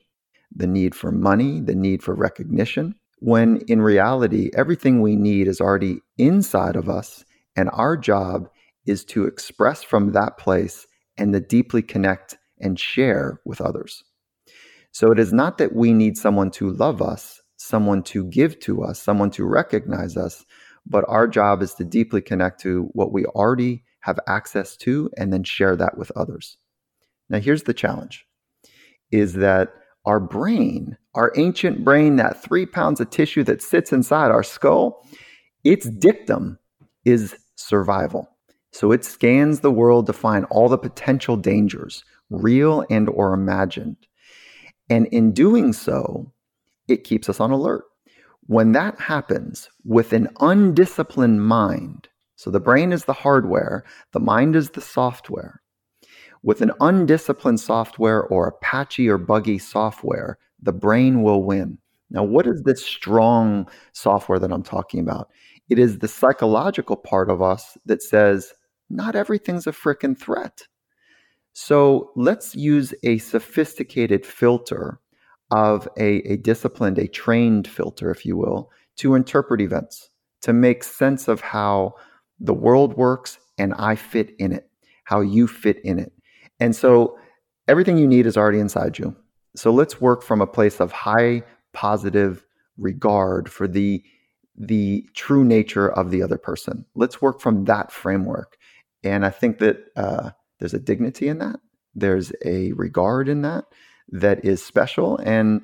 the 0.54 0.66
need 0.66 0.94
for 0.94 1.10
money, 1.10 1.60
the 1.60 1.74
need 1.74 2.02
for 2.02 2.14
recognition, 2.14 2.94
when 3.20 3.62
in 3.66 3.80
reality, 3.80 4.50
everything 4.54 5.00
we 5.00 5.16
need 5.16 5.48
is 5.48 5.60
already 5.60 6.00
inside 6.18 6.76
of 6.76 6.90
us. 6.90 7.24
And 7.56 7.70
our 7.72 7.96
job 7.96 8.50
is 8.84 9.04
to 9.06 9.24
express 9.24 9.82
from 9.82 10.12
that 10.12 10.36
place 10.36 10.86
and 11.16 11.32
to 11.32 11.40
deeply 11.40 11.80
connect 11.82 12.36
and 12.60 12.78
share 12.78 13.40
with 13.46 13.60
others. 13.60 14.04
So 14.92 15.10
it 15.10 15.18
is 15.18 15.32
not 15.32 15.58
that 15.58 15.74
we 15.74 15.92
need 15.92 16.16
someone 16.16 16.50
to 16.52 16.70
love 16.70 17.02
us, 17.02 17.40
someone 17.66 18.02
to 18.04 18.24
give 18.24 18.58
to 18.60 18.82
us, 18.82 19.00
someone 19.00 19.30
to 19.32 19.44
recognize 19.44 20.16
us, 20.16 20.44
but 20.86 21.04
our 21.08 21.26
job 21.26 21.62
is 21.62 21.74
to 21.74 21.84
deeply 21.84 22.20
connect 22.20 22.60
to 22.60 22.88
what 22.92 23.12
we 23.12 23.24
already 23.26 23.84
have 24.00 24.18
access 24.28 24.76
to, 24.76 25.10
and 25.16 25.32
then 25.32 25.42
share 25.42 25.74
that 25.76 25.98
with 25.98 26.12
others. 26.14 26.58
Now, 27.28 27.40
here's 27.40 27.64
the 27.64 27.74
challenge 27.74 28.24
is 29.10 29.34
that 29.34 29.72
our 30.04 30.20
brain, 30.20 30.96
our 31.14 31.32
ancient 31.36 31.84
brain, 31.84 32.16
that 32.16 32.42
three 32.42 32.66
pounds 32.66 33.00
of 33.00 33.10
tissue 33.10 33.42
that 33.44 33.62
sits 33.62 33.92
inside 33.92 34.30
our 34.30 34.42
skull, 34.42 35.04
its 35.64 35.88
dictum 35.88 36.58
is 37.04 37.36
survival. 37.56 38.28
So 38.72 38.92
it 38.92 39.04
scans 39.04 39.60
the 39.60 39.70
world 39.70 40.06
to 40.06 40.12
find 40.12 40.44
all 40.50 40.68
the 40.68 40.78
potential 40.78 41.36
dangers, 41.36 42.04
real 42.30 42.84
and 42.90 43.08
or 43.08 43.32
imagined. 43.32 43.96
And 44.88 45.06
in 45.06 45.32
doing 45.32 45.72
so, 45.72 46.32
it 46.88 47.04
keeps 47.04 47.28
us 47.28 47.40
on 47.40 47.50
alert. 47.50 47.84
When 48.46 48.72
that 48.72 49.00
happens 49.00 49.68
with 49.84 50.12
an 50.12 50.28
undisciplined 50.40 51.44
mind, 51.44 52.08
so 52.36 52.50
the 52.50 52.60
brain 52.60 52.92
is 52.92 53.04
the 53.04 53.12
hardware, 53.12 53.84
the 54.12 54.20
mind 54.20 54.54
is 54.54 54.70
the 54.70 54.80
software. 54.80 55.62
With 56.42 56.60
an 56.60 56.70
undisciplined 56.80 57.58
software 57.58 58.22
or 58.22 58.46
a 58.46 58.52
patchy 58.58 59.08
or 59.08 59.18
buggy 59.18 59.58
software, 59.58 60.38
the 60.62 60.72
brain 60.72 61.22
will 61.22 61.42
win. 61.42 61.78
Now, 62.10 62.22
what 62.22 62.46
is 62.46 62.62
this 62.62 62.84
strong 62.84 63.68
software 63.92 64.38
that 64.38 64.52
I'm 64.52 64.62
talking 64.62 65.00
about? 65.00 65.28
It 65.68 65.78
is 65.78 65.98
the 65.98 66.08
psychological 66.08 66.96
part 66.96 67.30
of 67.30 67.42
us 67.42 67.76
that 67.86 68.02
says, 68.02 68.52
not 68.88 69.16
everything's 69.16 69.66
a 69.66 69.72
frickin' 69.72 70.16
threat. 70.16 70.62
So 71.52 72.10
let's 72.14 72.54
use 72.54 72.94
a 73.02 73.18
sophisticated 73.18 74.24
filter 74.24 75.00
of 75.50 75.88
a, 75.96 76.16
a 76.30 76.36
disciplined, 76.36 76.98
a 76.98 77.06
trained 77.08 77.68
filter, 77.68 78.10
if 78.10 78.26
you 78.26 78.36
will, 78.36 78.70
to 78.96 79.14
interpret 79.14 79.60
events, 79.60 80.10
to 80.42 80.52
make 80.52 80.82
sense 80.82 81.28
of 81.28 81.40
how 81.40 81.94
the 82.40 82.54
world 82.54 82.96
works 82.96 83.38
and 83.58 83.74
I 83.74 83.94
fit 83.94 84.34
in 84.38 84.52
it, 84.52 84.68
how 85.04 85.20
you 85.20 85.46
fit 85.46 85.78
in 85.84 85.98
it. 85.98 86.12
And 86.60 86.74
so 86.74 87.18
everything 87.68 87.98
you 87.98 88.06
need 88.06 88.26
is 88.26 88.36
already 88.36 88.58
inside 88.58 88.98
you. 88.98 89.16
So 89.54 89.70
let's 89.70 90.00
work 90.00 90.22
from 90.22 90.40
a 90.40 90.46
place 90.46 90.80
of 90.80 90.92
high 90.92 91.42
positive 91.72 92.44
regard 92.76 93.50
for 93.50 93.66
the 93.68 94.02
the 94.58 95.06
true 95.12 95.44
nature 95.44 95.92
of 95.92 96.10
the 96.10 96.22
other 96.22 96.38
person. 96.38 96.86
Let's 96.94 97.20
work 97.20 97.40
from 97.42 97.66
that 97.66 97.92
framework. 97.92 98.56
And 99.04 99.26
I 99.26 99.28
think 99.28 99.58
that 99.58 99.84
uh, 99.96 100.30
there's 100.58 100.72
a 100.72 100.78
dignity 100.78 101.28
in 101.28 101.38
that. 101.38 101.60
There's 101.94 102.32
a 102.42 102.72
regard 102.72 103.28
in 103.28 103.42
that 103.42 103.66
that 104.08 104.44
is 104.44 104.64
special. 104.64 105.18
And 105.18 105.62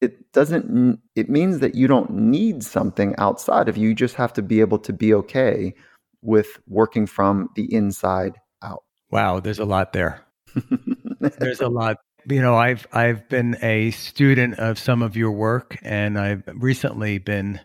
it 0.00 0.32
doesn't, 0.32 1.00
it 1.14 1.28
means 1.28 1.58
that 1.58 1.74
you 1.74 1.86
don't 1.86 2.10
need 2.10 2.62
something 2.62 3.14
outside 3.18 3.68
of 3.68 3.76
you. 3.76 3.90
You 3.90 3.94
just 3.94 4.14
have 4.16 4.32
to 4.34 4.42
be 4.42 4.60
able 4.60 4.78
to 4.80 4.92
be 4.92 5.12
okay 5.14 5.74
with 6.22 6.58
working 6.66 7.06
from 7.06 7.50
the 7.56 7.72
inside 7.74 8.38
out. 8.62 8.84
Wow. 9.10 9.40
There's 9.40 9.58
a 9.58 9.64
lot 9.64 9.92
there. 9.92 10.24
there's 11.20 11.60
a 11.60 11.68
lot 11.68 11.98
you 12.28 12.40
know 12.40 12.56
i've 12.56 12.86
i've 12.92 13.28
been 13.28 13.56
a 13.62 13.90
student 13.92 14.58
of 14.58 14.78
some 14.78 15.02
of 15.02 15.16
your 15.16 15.30
work 15.30 15.78
and 15.82 16.18
i've 16.18 16.42
recently 16.54 17.18
been 17.18 17.60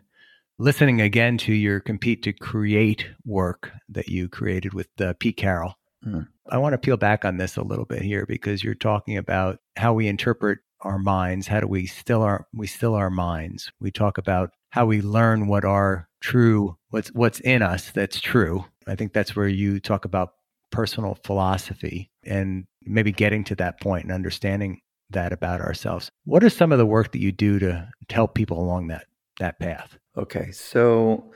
listening 0.57 1.01
again 1.01 1.37
to 1.37 1.53
your 1.53 1.79
compete 1.79 2.23
to 2.23 2.31
create 2.31 3.07
work 3.25 3.71
that 3.89 4.07
you 4.07 4.29
created 4.29 4.73
with 4.73 4.87
uh, 5.01 5.13
pete 5.19 5.37
carroll 5.37 5.75
mm. 6.05 6.25
I 6.49 6.57
want 6.57 6.73
to 6.73 6.77
peel 6.77 6.97
back 6.97 7.25
on 7.25 7.37
this 7.37 7.57
a 7.57 7.63
little 7.63 7.85
bit 7.85 8.01
here 8.01 8.25
because 8.25 8.63
you're 8.63 8.73
talking 8.73 9.17
about 9.17 9.59
how 9.75 9.93
we 9.93 10.07
interpret 10.07 10.59
our 10.81 10.99
minds 10.99 11.47
how 11.47 11.59
do 11.59 11.67
we 11.67 11.85
still 11.85 12.21
our 12.21 12.47
we 12.53 12.67
still 12.67 12.95
our 12.95 13.09
minds 13.09 13.71
we 13.79 13.91
talk 13.91 14.17
about 14.17 14.51
how 14.69 14.85
we 14.85 15.01
learn 15.01 15.47
what 15.47 15.65
our 15.65 16.07
true 16.21 16.77
what's 16.89 17.09
what's 17.09 17.39
in 17.41 17.61
us 17.61 17.91
that's 17.91 18.19
true 18.19 18.65
i 18.87 18.95
think 18.95 19.13
that's 19.13 19.35
where 19.35 19.47
you 19.47 19.79
talk 19.79 20.05
about 20.05 20.33
personal 20.71 21.17
philosophy 21.23 22.11
and 22.25 22.65
maybe 22.85 23.11
getting 23.11 23.43
to 23.45 23.55
that 23.55 23.79
point 23.79 24.03
and 24.03 24.11
understanding 24.11 24.81
that 25.09 25.31
about 25.31 25.61
ourselves. 25.61 26.11
What 26.25 26.43
are 26.43 26.49
some 26.49 26.71
of 26.71 26.77
the 26.77 26.85
work 26.85 27.11
that 27.11 27.19
you 27.19 27.31
do 27.31 27.59
to, 27.59 27.89
to 28.09 28.15
help 28.15 28.35
people 28.35 28.59
along 28.59 28.87
that 28.87 29.05
that 29.39 29.59
path? 29.59 29.97
Okay, 30.17 30.51
so 30.51 31.31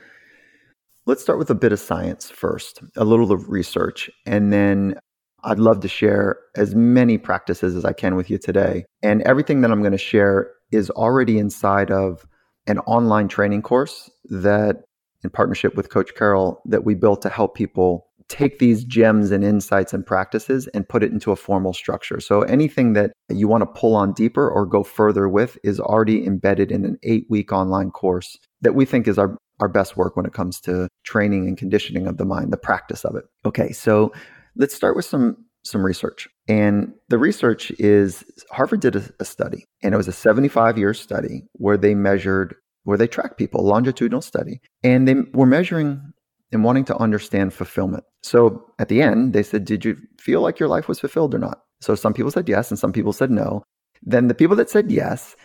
let's 1.10 1.22
start 1.22 1.40
with 1.40 1.50
a 1.50 1.56
bit 1.56 1.72
of 1.72 1.80
science 1.80 2.30
first, 2.30 2.80
a 2.96 3.04
little 3.04 3.32
of 3.32 3.48
research, 3.48 4.08
and 4.26 4.52
then 4.52 4.94
I'd 5.42 5.58
love 5.58 5.80
to 5.80 5.88
share 5.88 6.38
as 6.54 6.76
many 6.76 7.18
practices 7.18 7.74
as 7.74 7.84
I 7.84 7.92
can 7.92 8.14
with 8.14 8.30
you 8.30 8.38
today. 8.38 8.84
And 9.02 9.20
everything 9.22 9.60
that 9.62 9.72
I'm 9.72 9.80
going 9.80 9.90
to 9.90 9.98
share 9.98 10.52
is 10.70 10.88
already 10.90 11.36
inside 11.36 11.90
of 11.90 12.24
an 12.68 12.78
online 12.80 13.26
training 13.26 13.62
course 13.62 14.08
that 14.26 14.82
in 15.24 15.30
partnership 15.30 15.74
with 15.74 15.90
Coach 15.90 16.14
Carroll 16.14 16.62
that 16.66 16.84
we 16.84 16.94
built 16.94 17.22
to 17.22 17.28
help 17.28 17.56
people 17.56 18.06
take 18.28 18.60
these 18.60 18.84
gems 18.84 19.32
and 19.32 19.42
insights 19.42 19.92
and 19.92 20.06
practices 20.06 20.68
and 20.68 20.88
put 20.88 21.02
it 21.02 21.10
into 21.10 21.32
a 21.32 21.36
formal 21.36 21.72
structure. 21.72 22.20
So 22.20 22.42
anything 22.42 22.92
that 22.92 23.10
you 23.28 23.48
want 23.48 23.62
to 23.62 23.80
pull 23.80 23.96
on 23.96 24.12
deeper 24.12 24.48
or 24.48 24.64
go 24.64 24.84
further 24.84 25.28
with 25.28 25.58
is 25.64 25.80
already 25.80 26.24
embedded 26.24 26.70
in 26.70 26.84
an 26.84 26.98
eight 27.02 27.26
week 27.28 27.50
online 27.50 27.90
course 27.90 28.38
that 28.60 28.76
we 28.76 28.84
think 28.84 29.08
is 29.08 29.18
our, 29.18 29.36
our 29.60 29.68
best 29.68 29.96
work 29.96 30.16
when 30.16 30.26
it 30.26 30.32
comes 30.32 30.60
to 30.62 30.88
training 31.04 31.46
and 31.46 31.56
conditioning 31.56 32.06
of 32.06 32.16
the 32.16 32.24
mind, 32.24 32.52
the 32.52 32.56
practice 32.56 33.04
of 33.04 33.14
it. 33.14 33.24
Okay, 33.44 33.72
so 33.72 34.12
let's 34.56 34.74
start 34.74 34.96
with 34.96 35.04
some 35.04 35.36
some 35.62 35.84
research. 35.84 36.26
And 36.48 36.92
the 37.08 37.18
research 37.18 37.70
is 37.72 38.24
Harvard 38.50 38.80
did 38.80 38.96
a, 38.96 39.04
a 39.20 39.24
study, 39.24 39.64
and 39.82 39.94
it 39.94 39.96
was 39.96 40.08
a 40.08 40.12
75 40.12 40.78
year 40.78 40.94
study 40.94 41.42
where 41.52 41.76
they 41.76 41.94
measured, 41.94 42.54
where 42.84 42.98
they 42.98 43.06
tracked 43.06 43.38
people, 43.38 43.64
longitudinal 43.64 44.22
study, 44.22 44.60
and 44.82 45.06
they 45.06 45.14
were 45.32 45.46
measuring 45.46 46.00
and 46.52 46.64
wanting 46.64 46.84
to 46.86 46.96
understand 46.96 47.54
fulfillment. 47.54 48.04
So 48.22 48.66
at 48.78 48.88
the 48.88 49.02
end, 49.02 49.32
they 49.32 49.42
said, 49.42 49.64
Did 49.64 49.84
you 49.84 49.96
feel 50.18 50.40
like 50.40 50.58
your 50.58 50.68
life 50.68 50.88
was 50.88 51.00
fulfilled 51.00 51.34
or 51.34 51.38
not? 51.38 51.60
So 51.80 51.94
some 51.94 52.14
people 52.14 52.30
said 52.30 52.48
yes, 52.48 52.70
and 52.70 52.78
some 52.78 52.92
people 52.92 53.12
said 53.12 53.30
no. 53.30 53.62
Then 54.02 54.28
the 54.28 54.34
people 54.34 54.56
that 54.56 54.70
said 54.70 54.90
yes, 54.90 55.36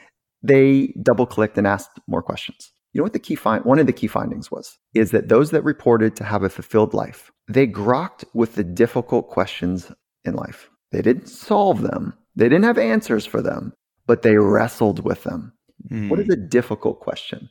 they 0.42 0.94
double 1.02 1.26
clicked 1.26 1.58
and 1.58 1.68
asked 1.68 2.00
more 2.08 2.22
questions. 2.22 2.72
You 2.96 3.02
know 3.02 3.04
what 3.04 3.14
the 3.14 3.20
key 3.20 3.36
find 3.36 3.66
one 3.66 3.78
of 3.78 3.88
the 3.88 3.94
key 3.94 4.08
findings 4.08 4.50
was 4.50 4.78
is 4.94 5.12
that 5.12 5.28
those 5.28 5.52
that 5.52 5.64
reported 5.64 6.16
to 6.16 6.24
have 6.24 6.44
a 6.44 6.50
fulfilled 6.50 6.94
life, 6.94 7.30
they 7.50 7.68
grokked 7.68 8.24
with 8.34 8.56
the 8.56 8.64
difficult 8.64 9.28
questions 9.28 9.92
in 10.24 10.34
life. 10.34 10.70
They 10.92 11.02
didn't 11.02 11.28
solve 11.28 11.82
them. 11.82 12.14
They 12.38 12.46
didn't 12.46 12.64
have 12.64 12.78
answers 12.78 13.26
for 13.26 13.42
them, 13.42 13.74
but 14.08 14.22
they 14.22 14.38
wrestled 14.38 15.04
with 15.04 15.24
them. 15.24 15.52
Mm. 15.92 16.10
What 16.10 16.20
is 16.20 16.28
hmm. 16.28 16.32
a 16.32 16.38
difficult 16.38 17.02
question? 17.02 17.50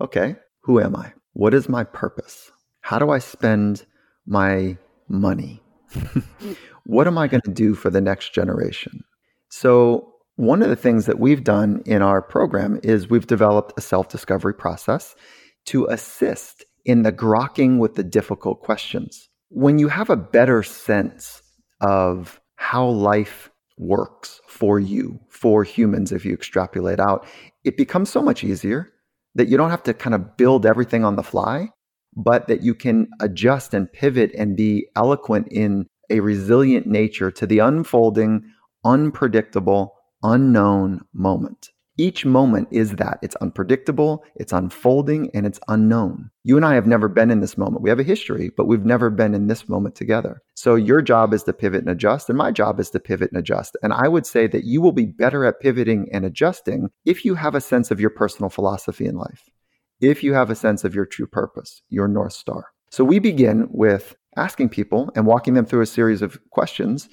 Okay, 0.00 0.36
who 0.60 0.78
am 0.78 0.94
I? 0.94 1.14
What 1.32 1.54
is 1.54 1.70
my 1.70 1.84
purpose? 1.84 2.52
how 2.82 2.98
do 2.98 3.10
I 3.10 3.18
spend 3.18 3.86
my 4.26 4.76
money? 5.08 5.62
what 6.84 7.06
am 7.06 7.16
I 7.16 7.28
going 7.28 7.40
to 7.42 7.50
do 7.50 7.74
for 7.74 7.90
the 7.90 8.00
next 8.00 8.34
generation? 8.34 9.02
So, 9.48 10.11
one 10.36 10.62
of 10.62 10.68
the 10.68 10.76
things 10.76 11.06
that 11.06 11.18
we've 11.18 11.44
done 11.44 11.82
in 11.86 12.02
our 12.02 12.22
program 12.22 12.80
is 12.82 13.08
we've 13.08 13.26
developed 13.26 13.72
a 13.76 13.80
self 13.80 14.08
discovery 14.08 14.54
process 14.54 15.14
to 15.66 15.86
assist 15.86 16.64
in 16.84 17.02
the 17.02 17.12
grokking 17.12 17.78
with 17.78 17.94
the 17.94 18.02
difficult 18.02 18.62
questions. 18.62 19.28
When 19.50 19.78
you 19.78 19.88
have 19.88 20.10
a 20.10 20.16
better 20.16 20.62
sense 20.62 21.42
of 21.80 22.40
how 22.56 22.86
life 22.86 23.50
works 23.78 24.40
for 24.48 24.80
you, 24.80 25.20
for 25.28 25.64
humans, 25.64 26.12
if 26.12 26.24
you 26.24 26.32
extrapolate 26.32 27.00
out, 27.00 27.26
it 27.64 27.76
becomes 27.76 28.10
so 28.10 28.22
much 28.22 28.42
easier 28.42 28.92
that 29.34 29.48
you 29.48 29.56
don't 29.56 29.70
have 29.70 29.82
to 29.84 29.94
kind 29.94 30.14
of 30.14 30.36
build 30.36 30.66
everything 30.66 31.04
on 31.04 31.16
the 31.16 31.22
fly 31.22 31.68
but 32.14 32.46
that 32.48 32.62
you 32.62 32.74
can 32.74 33.08
adjust 33.20 33.74
and 33.74 33.92
pivot 33.92 34.32
and 34.36 34.56
be 34.56 34.86
eloquent 34.96 35.48
in 35.50 35.86
a 36.10 36.20
resilient 36.20 36.86
nature 36.86 37.30
to 37.30 37.46
the 37.46 37.58
unfolding, 37.58 38.42
unpredictable, 38.84 39.94
unknown 40.22 41.04
moment. 41.12 41.70
Each 41.98 42.24
moment 42.24 42.68
is 42.70 42.92
that 42.92 43.18
it's 43.22 43.36
unpredictable, 43.36 44.24
it's 44.36 44.52
unfolding, 44.52 45.30
and 45.34 45.44
it's 45.44 45.60
unknown. 45.68 46.30
You 46.42 46.56
and 46.56 46.64
I 46.64 46.74
have 46.74 46.86
never 46.86 47.06
been 47.06 47.30
in 47.30 47.40
this 47.40 47.58
moment. 47.58 47.82
We 47.82 47.90
have 47.90 48.00
a 48.00 48.04
history, 48.04 48.50
but 48.56 48.66
we've 48.66 48.84
never 48.84 49.10
been 49.10 49.34
in 49.34 49.46
this 49.46 49.68
moment 49.68 49.94
together. 49.94 50.40
So 50.54 50.74
your 50.74 51.02
job 51.02 51.34
is 51.34 51.42
to 51.44 51.52
pivot 51.52 51.82
and 51.82 51.90
adjust, 51.90 52.30
and 52.30 52.38
my 52.38 52.50
job 52.50 52.80
is 52.80 52.88
to 52.90 53.00
pivot 53.00 53.30
and 53.30 53.38
adjust. 53.38 53.76
And 53.82 53.92
I 53.92 54.08
would 54.08 54.24
say 54.24 54.46
that 54.46 54.64
you 54.64 54.80
will 54.80 54.92
be 54.92 55.04
better 55.04 55.44
at 55.44 55.60
pivoting 55.60 56.08
and 56.12 56.24
adjusting 56.24 56.88
if 57.04 57.26
you 57.26 57.34
have 57.34 57.54
a 57.54 57.60
sense 57.60 57.90
of 57.90 58.00
your 58.00 58.10
personal 58.10 58.48
philosophy 58.48 59.04
in 59.04 59.16
life 59.16 59.50
if 60.02 60.24
you 60.24 60.34
have 60.34 60.50
a 60.50 60.54
sense 60.54 60.84
of 60.84 60.94
your 60.94 61.06
true 61.06 61.26
purpose, 61.26 61.82
your 61.88 62.08
North 62.08 62.32
Star. 62.32 62.66
So 62.90 63.04
we 63.04 63.20
begin 63.20 63.68
with 63.70 64.16
asking 64.36 64.68
people 64.70 65.10
and 65.14 65.26
walking 65.26 65.54
them 65.54 65.64
through 65.64 65.82
a 65.82 65.86
series 65.86 66.22
of 66.22 66.38
questions. 66.50 67.08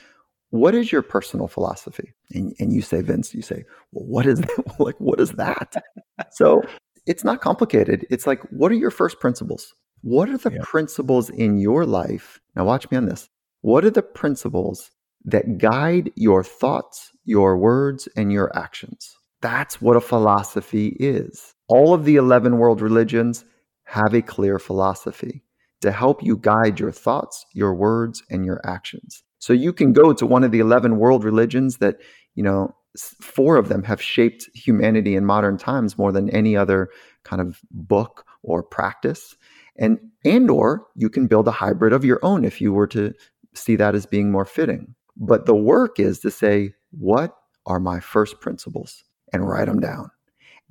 What 0.51 0.73
is 0.73 0.91
your 0.91 1.01
personal 1.01 1.47
philosophy? 1.47 2.13
And, 2.31 2.53
and 2.59 2.73
you 2.73 2.81
say, 2.81 3.01
Vince, 3.01 3.33
you 3.33 3.41
say, 3.41 3.65
well, 3.91 4.05
what 4.05 4.25
is 4.25 4.39
that? 4.41 4.75
like, 4.79 4.99
what 4.99 5.19
is 5.19 5.31
that? 5.33 5.83
so 6.31 6.63
it's 7.05 7.23
not 7.23 7.41
complicated. 7.41 8.05
It's 8.09 8.25
like, 8.25 8.41
what 8.51 8.71
are 8.71 8.75
your 8.75 8.91
first 8.91 9.19
principles? 9.19 9.73
What 10.01 10.29
are 10.29 10.37
the 10.37 10.51
yeah. 10.51 10.59
principles 10.63 11.29
in 11.29 11.59
your 11.59 11.85
life? 11.85 12.39
Now, 12.55 12.65
watch 12.65 12.89
me 12.89 12.97
on 12.97 13.05
this. 13.05 13.29
What 13.61 13.83
are 13.85 13.89
the 13.89 14.01
principles 14.01 14.91
that 15.25 15.57
guide 15.57 16.11
your 16.15 16.43
thoughts, 16.43 17.11
your 17.25 17.57
words, 17.57 18.07
and 18.15 18.31
your 18.31 18.55
actions? 18.57 19.15
That's 19.41 19.81
what 19.81 19.97
a 19.97 20.01
philosophy 20.01 20.95
is. 20.99 21.53
All 21.67 21.93
of 21.93 22.05
the 22.05 22.15
11 22.15 22.57
world 22.57 22.81
religions 22.81 23.45
have 23.83 24.13
a 24.13 24.21
clear 24.21 24.59
philosophy. 24.59 25.43
to 25.81 25.93
help 25.93 26.21
you 26.21 26.35
guide 26.35 26.77
your 26.77 26.91
thoughts, 26.91 27.45
your 27.53 27.73
words, 27.73 28.21
and 28.29 28.45
your 28.45 28.59
actions. 28.65 29.23
So 29.39 29.53
you 29.53 29.73
can 29.73 29.93
go 29.93 30.13
to 30.13 30.25
one 30.25 30.43
of 30.43 30.51
the 30.51 30.59
11 30.59 30.97
world 30.97 31.23
religions 31.23 31.77
that, 31.77 31.97
you 32.35 32.43
know, 32.43 32.75
four 32.97 33.55
of 33.55 33.69
them 33.69 33.83
have 33.83 34.01
shaped 34.01 34.49
humanity 34.53 35.15
in 35.15 35.25
modern 35.25 35.57
times 35.57 35.97
more 35.97 36.11
than 36.11 36.29
any 36.29 36.55
other 36.55 36.89
kind 37.23 37.41
of 37.41 37.59
book 37.71 38.25
or 38.43 38.63
practice. 38.63 39.35
And 39.77 39.99
and 40.25 40.49
or 40.49 40.87
you 40.95 41.09
can 41.09 41.27
build 41.27 41.47
a 41.47 41.51
hybrid 41.51 41.93
of 41.93 42.03
your 42.03 42.19
own 42.21 42.43
if 42.43 42.59
you 42.59 42.73
were 42.73 42.87
to 42.87 43.13
see 43.53 43.75
that 43.77 43.95
as 43.95 44.05
being 44.05 44.31
more 44.31 44.45
fitting. 44.45 44.95
But 45.15 45.45
the 45.45 45.55
work 45.55 45.99
is 45.99 46.19
to 46.19 46.31
say, 46.31 46.73
what 46.91 47.35
are 47.65 47.79
my 47.79 47.99
first 47.99 48.39
principles? 48.41 49.03
And 49.31 49.47
write 49.47 49.67
them 49.67 49.79
down. 49.79 50.09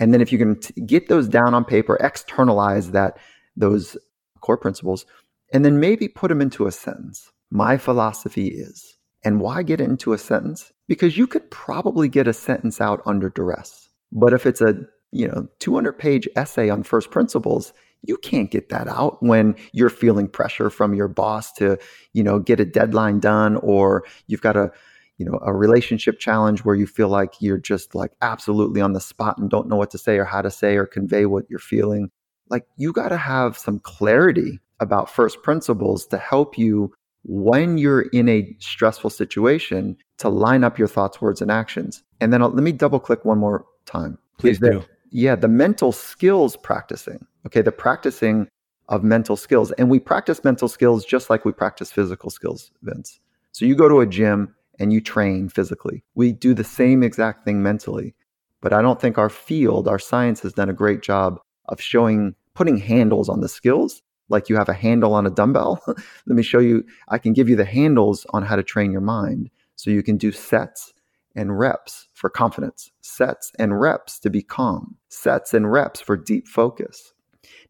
And 0.00 0.12
then 0.12 0.20
if 0.20 0.32
you 0.32 0.38
can 0.38 0.58
t- 0.58 0.80
get 0.82 1.08
those 1.08 1.28
down 1.28 1.54
on 1.54 1.64
paper, 1.64 1.96
externalize 2.00 2.90
that 2.90 3.18
those 3.56 3.96
core 4.40 4.56
principles, 4.56 5.06
and 5.52 5.64
then 5.64 5.80
maybe 5.80 6.08
put 6.08 6.28
them 6.28 6.40
into 6.40 6.66
a 6.66 6.72
sentence. 6.72 7.30
My 7.50 7.76
philosophy 7.76 8.48
is. 8.48 8.96
And 9.24 9.40
why 9.40 9.62
get 9.62 9.80
into 9.80 10.12
a 10.12 10.18
sentence? 10.18 10.72
Because 10.86 11.16
you 11.16 11.26
could 11.26 11.50
probably 11.50 12.08
get 12.08 12.28
a 12.28 12.32
sentence 12.32 12.80
out 12.80 13.02
under 13.04 13.30
duress. 13.30 13.88
But 14.12 14.32
if 14.32 14.46
it's 14.46 14.60
a, 14.60 14.76
you 15.10 15.26
know, 15.26 15.48
200 15.58 15.98
page 15.98 16.28
essay 16.36 16.70
on 16.70 16.82
first 16.82 17.10
principles, 17.10 17.72
you 18.02 18.16
can't 18.16 18.50
get 18.50 18.68
that 18.68 18.86
out 18.86 19.22
when 19.22 19.56
you're 19.72 19.90
feeling 19.90 20.28
pressure 20.28 20.70
from 20.70 20.94
your 20.94 21.08
boss 21.08 21.52
to, 21.54 21.78
you 22.12 22.22
know, 22.22 22.38
get 22.38 22.60
a 22.60 22.64
deadline 22.64 23.18
done 23.18 23.56
or 23.56 24.04
you've 24.28 24.40
got 24.40 24.56
a, 24.56 24.70
you 25.16 25.26
know, 25.26 25.38
a 25.42 25.52
relationship 25.52 26.20
challenge 26.20 26.64
where 26.64 26.76
you 26.76 26.86
feel 26.86 27.08
like 27.08 27.34
you're 27.40 27.58
just 27.58 27.94
like 27.94 28.12
absolutely 28.22 28.80
on 28.80 28.92
the 28.92 29.00
spot 29.00 29.36
and 29.38 29.50
don't 29.50 29.68
know 29.68 29.76
what 29.76 29.90
to 29.90 29.98
say 29.98 30.16
or 30.16 30.24
how 30.24 30.40
to 30.40 30.50
say 30.50 30.76
or 30.76 30.86
convey 30.86 31.26
what 31.26 31.44
you're 31.50 31.58
feeling. 31.58 32.08
Like 32.48 32.66
you 32.76 32.92
got 32.92 33.08
to 33.08 33.16
have 33.16 33.58
some 33.58 33.80
clarity 33.80 34.60
about 34.78 35.10
first 35.10 35.42
principles 35.42 36.06
to 36.06 36.18
help 36.18 36.56
you 36.56 36.92
when 37.24 37.78
you're 37.78 38.02
in 38.02 38.28
a 38.28 38.56
stressful 38.58 39.10
situation 39.10 39.96
to 40.18 40.28
line 40.28 40.64
up 40.64 40.78
your 40.78 40.88
thoughts, 40.88 41.20
words, 41.20 41.40
and 41.42 41.50
actions. 41.50 42.02
And 42.20 42.32
then 42.32 42.42
I'll, 42.42 42.50
let 42.50 42.62
me 42.62 42.72
double 42.72 43.00
click 43.00 43.24
one 43.24 43.38
more 43.38 43.66
time. 43.86 44.18
Please 44.38 44.58
do. 44.58 44.84
Yeah, 45.10 45.34
the 45.36 45.48
mental 45.48 45.92
skills 45.92 46.56
practicing. 46.56 47.26
Okay, 47.46 47.62
the 47.62 47.72
practicing 47.72 48.48
of 48.88 49.04
mental 49.04 49.36
skills. 49.36 49.72
And 49.72 49.90
we 49.90 50.00
practice 50.00 50.44
mental 50.44 50.68
skills 50.68 51.04
just 51.04 51.30
like 51.30 51.44
we 51.44 51.52
practice 51.52 51.92
physical 51.92 52.30
skills, 52.30 52.70
Vince. 52.82 53.20
So 53.52 53.64
you 53.64 53.74
go 53.74 53.88
to 53.88 54.00
a 54.00 54.06
gym 54.06 54.54
and 54.78 54.92
you 54.92 55.00
train 55.00 55.48
physically. 55.48 56.04
We 56.14 56.32
do 56.32 56.54
the 56.54 56.64
same 56.64 57.02
exact 57.02 57.44
thing 57.44 57.62
mentally. 57.62 58.14
But 58.60 58.72
I 58.72 58.82
don't 58.82 59.00
think 59.00 59.18
our 59.18 59.30
field, 59.30 59.86
our 59.86 59.98
science 59.98 60.40
has 60.40 60.52
done 60.52 60.68
a 60.68 60.74
great 60.74 61.02
job 61.02 61.40
of 61.66 61.80
showing, 61.80 62.34
putting 62.54 62.76
handles 62.76 63.28
on 63.28 63.40
the 63.40 63.48
skills 63.48 64.02
like 64.28 64.48
you 64.48 64.56
have 64.56 64.68
a 64.68 64.74
handle 64.74 65.14
on 65.14 65.26
a 65.26 65.30
dumbbell. 65.30 65.82
Let 65.86 66.36
me 66.36 66.42
show 66.42 66.58
you, 66.58 66.84
I 67.08 67.18
can 67.18 67.32
give 67.32 67.48
you 67.48 67.56
the 67.56 67.64
handles 67.64 68.26
on 68.30 68.42
how 68.42 68.56
to 68.56 68.62
train 68.62 68.92
your 68.92 69.00
mind 69.00 69.50
so 69.76 69.90
you 69.90 70.02
can 70.02 70.16
do 70.16 70.32
sets 70.32 70.92
and 71.34 71.58
reps 71.58 72.08
for 72.14 72.28
confidence, 72.28 72.90
sets 73.00 73.52
and 73.58 73.80
reps 73.80 74.18
to 74.20 74.30
be 74.30 74.42
calm, 74.42 74.96
sets 75.08 75.54
and 75.54 75.70
reps 75.70 76.00
for 76.00 76.16
deep 76.16 76.48
focus. 76.48 77.12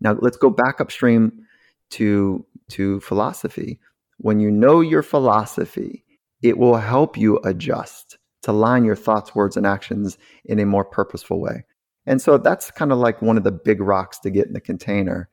Now 0.01 0.16
let's 0.21 0.37
go 0.37 0.51
back 0.51 0.81
upstream 0.81 1.44
to 1.90 2.44
to 2.71 3.01
philosophy. 3.01 3.79
When 4.18 4.40
you 4.40 4.51
know 4.51 4.81
your 4.81 5.03
philosophy, 5.03 6.05
it 6.42 6.59
will 6.59 6.77
help 6.77 7.16
you 7.16 7.38
adjust 7.44 8.18
to 8.42 8.53
line 8.53 8.85
your 8.85 8.97
thoughts, 8.97 9.35
words, 9.35 9.57
and 9.57 9.66
actions 9.66 10.18
in 10.44 10.59
a 10.59 10.66
more 10.66 10.85
purposeful 10.85 11.40
way. 11.40 11.64
And 12.07 12.23
so 12.23 12.38
that's 12.38 12.71
kind 12.71 12.92
of 12.92 12.99
like 12.99 13.21
one 13.21 13.37
of 13.37 13.44
the 13.44 13.53
big 13.53 13.81
rocks 13.81 14.18
to 14.21 14.31
get 14.31 14.47
in 14.47 14.55
the 14.55 14.61
container 14.61 15.29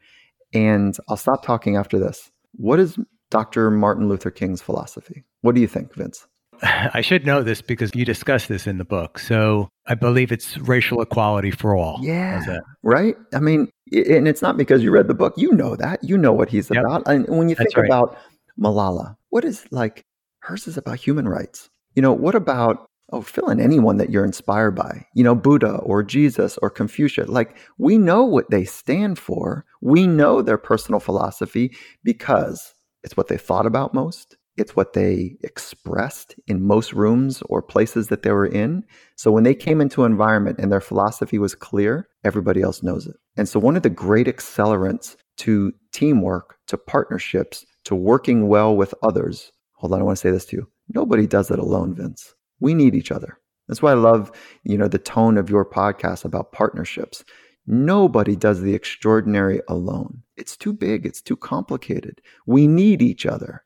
and 0.56 0.98
I'll 1.10 1.18
stop 1.18 1.46
talking 1.46 1.76
after 1.76 2.00
this. 2.00 2.32
What 2.54 2.80
is 2.80 2.98
Dr. 3.30 3.70
Martin 3.70 4.08
Luther 4.08 4.32
King's 4.32 4.62
philosophy? 4.62 5.24
What 5.42 5.56
do 5.56 5.62
you 5.62 5.68
think, 5.68 5.94
Vince? 5.94 6.26
I 6.62 7.02
should 7.02 7.26
know 7.26 7.44
this 7.44 7.62
because 7.62 7.94
you 7.94 8.06
discuss 8.06 8.48
this 8.48 8.66
in 8.66 8.78
the 8.78 8.86
book. 8.86 9.20
So 9.20 9.70
I 9.88 9.96
believe 9.96 10.32
it's 10.32 10.58
racial 10.58 11.02
equality 11.02 11.52
for 11.52 11.76
all. 11.76 12.00
Yeah. 12.02 12.60
Right? 12.82 13.16
I 13.34 13.40
mean, 13.40 13.70
and 13.92 14.28
it's 14.28 14.42
not 14.42 14.58
because 14.58 14.82
you 14.82 14.92
read 14.92 15.08
the 15.08 15.14
book. 15.14 15.34
You 15.38 15.52
know 15.52 15.76
that. 15.76 16.04
You 16.04 16.18
know 16.18 16.32
what 16.32 16.50
he's 16.50 16.70
yep. 16.70 16.84
about. 16.84 17.04
And 17.08 17.28
when 17.28 17.50
you 17.50 17.56
think 17.56 17.76
right. 17.76 17.86
about 17.86 18.18
Malala, 18.60 19.16
what 19.30 19.44
is 19.44 19.66
like, 19.72 20.06
hers 20.40 20.68
is 20.68 20.78
about 20.78 20.98
human 20.98 21.28
rights. 21.28 21.70
You 21.94 22.02
know, 22.02 22.14
what 22.14 22.36
about 22.36 22.88
oh, 23.12 23.22
fill 23.22 23.50
in 23.50 23.60
anyone 23.60 23.98
that 23.98 24.10
you're 24.10 24.26
inspired 24.26 24.72
by, 24.72 25.06
you 25.14 25.24
know, 25.24 25.36
Buddha 25.36 25.78
or 25.78 26.04
Jesus 26.04 26.58
or 26.62 26.70
Confucius. 26.70 27.30
Like, 27.30 27.58
we 27.78 27.98
know 27.98 28.24
what 28.24 28.50
they 28.50 28.66
stand 28.66 29.20
for. 29.20 29.66
We 29.82 30.08
know 30.08 30.42
their 30.42 30.58
personal 30.58 31.00
philosophy 31.00 31.76
because 32.04 32.74
it's 33.04 33.16
what 33.16 33.28
they 33.28 33.38
thought 33.38 33.66
about 33.66 33.94
most. 33.94 34.38
It's 34.58 34.76
what 34.76 34.94
they 34.94 35.36
expressed 35.42 36.36
in 36.48 36.66
most 36.66 36.94
rooms 36.94 37.44
or 37.48 37.62
places 37.62 38.08
that 38.08 38.24
they 38.24 38.32
were 38.32 38.48
in. 38.48 38.86
So 39.18 39.32
when 39.32 39.44
they 39.44 39.54
came 39.54 39.82
into 39.82 40.06
an 40.06 40.12
environment 40.12 40.60
and 40.60 40.72
their 40.72 40.82
philosophy 40.82 41.38
was 41.38 41.56
clear, 41.56 42.08
everybody 42.24 42.62
else 42.62 42.82
knows 42.82 43.06
it. 43.06 43.16
And 43.36 43.50
so 43.50 43.60
one 43.60 43.76
of 43.76 43.84
the 43.84 43.90
great 43.90 44.28
accelerants 44.28 45.18
to 45.38 45.74
teamwork, 45.94 46.58
to 46.68 46.78
partnerships, 46.78 47.66
to 47.84 47.96
working 47.96 48.48
well 48.48 48.76
with 48.76 48.94
others. 49.04 49.52
Hold 49.74 49.94
on, 49.94 50.00
I 50.00 50.04
want 50.04 50.18
to 50.18 50.22
say 50.22 50.32
this 50.32 50.46
to 50.48 50.58
you. 50.58 50.68
Nobody 50.94 51.28
does 51.28 51.52
it 51.52 51.60
alone, 51.60 51.96
Vince. 51.96 52.35
We 52.60 52.74
need 52.74 52.96
each 52.96 53.12
other. 53.12 53.40
That's 53.68 53.82
why 53.82 53.92
I 53.92 53.96
love, 53.96 54.32
you 54.64 54.78
know, 54.78 54.88
the 54.88 55.00
tone 55.00 55.38
of 55.38 55.50
your 55.50 55.66
podcast 55.66 56.26
about 56.26 56.52
partnerships. 56.52 57.24
Nobody 57.68 58.36
does 58.36 58.62
the 58.62 58.76
extraordinary 58.76 59.60
alone. 59.68 60.22
It's 60.38 60.56
too 60.56 60.72
big, 60.72 61.06
it's 61.06 61.22
too 61.22 61.36
complicated. 61.36 62.22
We 62.46 62.68
need 62.68 63.02
each 63.02 63.26
other. 63.26 63.64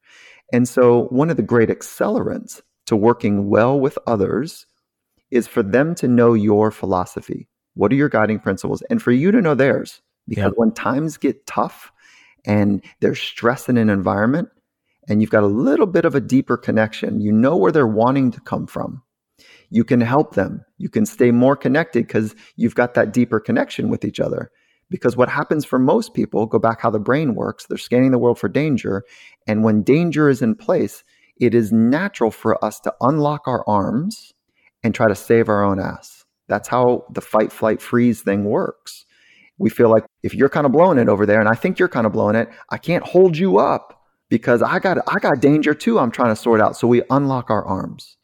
And 0.54 0.67
so, 0.67 1.06
one 1.06 1.30
of 1.30 1.38
the 1.38 1.43
great 1.43 1.69
accelerants 1.69 2.62
to 2.86 2.95
working 2.95 3.49
well 3.49 3.80
with 3.80 3.99
others 4.08 4.65
is 5.32 5.47
for 5.47 5.62
them 5.62 5.93
to 5.95 6.08
know 6.08 6.34
your 6.34 6.71
philosophy. 6.71 7.49
What 7.75 7.91
are 7.91 7.95
your 7.95 8.10
guiding 8.10 8.39
principles? 8.39 8.82
And 8.89 9.02
for 9.02 9.12
you 9.12 9.32
to 9.32 9.41
know 9.41 9.54
theirs. 9.54 10.02
Because 10.28 10.54
when 10.56 10.71
times 10.71 11.17
get 11.17 11.47
tough 11.47 11.91
and 12.45 12.84
there's 12.99 13.19
stress 13.19 13.67
in 13.67 13.78
an 13.78 13.89
environment, 13.89 14.49
and 15.10 15.22
you've 15.22 15.32
got 15.32 15.43
a 15.43 15.48
little 15.48 15.88
bit 15.88 16.06
of 16.06 16.13
a 16.13 16.22
deeper 16.22 16.56
connection. 16.56 17.19
You 17.19 17.32
know 17.32 17.58
where 17.58 17.72
they're 17.72 17.88
wanting 17.88 18.32
to 18.32 18.41
come 18.41 18.67
from. 18.67 19.02
You 19.72 19.84
can 19.84 20.02
help 20.02 20.36
them. 20.36 20.63
You 20.78 20.89
can 20.89 21.06
stay 21.06 21.32
more 21.32 21.56
connected 21.56 22.08
because 22.08 22.36
you've 22.56 22.76
got 22.76 22.93
that 22.93 23.12
deeper 23.12 23.39
connection 23.39 23.89
with 23.89 24.06
each 24.06 24.19
other. 24.19 24.52
Because 24.89 25.17
what 25.17 25.30
happens 25.30 25.65
for 25.65 25.78
most 25.78 26.13
people, 26.13 26.45
go 26.45 26.58
back 26.58 26.82
how 26.82 26.89
the 26.89 27.00
brain 27.00 27.36
works, 27.36 27.65
they're 27.65 27.78
scanning 27.78 28.12
the 28.12 28.17
world 28.17 28.39
for 28.39 28.48
danger. 28.48 29.04
And 29.48 29.63
when 29.63 29.84
danger 29.84 30.30
is 30.30 30.41
in 30.41 30.56
place, 30.56 31.04
it 31.38 31.54
is 31.54 31.72
natural 31.72 32.32
for 32.32 32.63
us 32.63 32.80
to 32.82 32.93
unlock 33.02 33.48
our 33.48 33.63
arms 33.67 34.34
and 34.84 34.93
try 34.93 35.08
to 35.08 35.15
save 35.15 35.50
our 35.50 35.63
own 35.63 35.80
ass. 35.80 36.26
That's 36.48 36.67
how 36.67 37.06
the 37.12 37.22
fight, 37.22 37.52
flight, 37.52 37.82
freeze 37.82 38.22
thing 38.22 38.45
works. 38.45 39.06
We 39.60 39.69
feel 39.69 39.89
like 39.89 40.06
if 40.24 40.34
you're 40.34 40.50
kind 40.50 40.65
of 40.65 40.72
blowing 40.72 40.98
it 40.98 41.10
over 41.10 41.26
there 41.26 41.39
and 41.39 41.50
I 41.50 41.54
think 41.54 41.78
you're 41.78 41.88
kind 41.88 42.08
of 42.08 42.13
blowing 42.13 42.36
it, 42.36 42.50
I 42.69 42.78
can't 42.78 43.04
hold 43.04 43.38
you 43.38 43.60
up 43.60 43.98
because 44.29 44.61
I 44.61 44.79
got 44.79 44.97
I 45.07 45.19
got 45.19 45.41
danger 45.41 45.73
too. 45.73 45.99
I'm 45.99 46.11
trying 46.11 46.29
to 46.29 46.35
sort 46.35 46.61
out. 46.61 46.77
So 46.77 46.87
we 46.87 47.01
unlock 47.09 47.49
our 47.49 47.65
arms, 47.65 48.17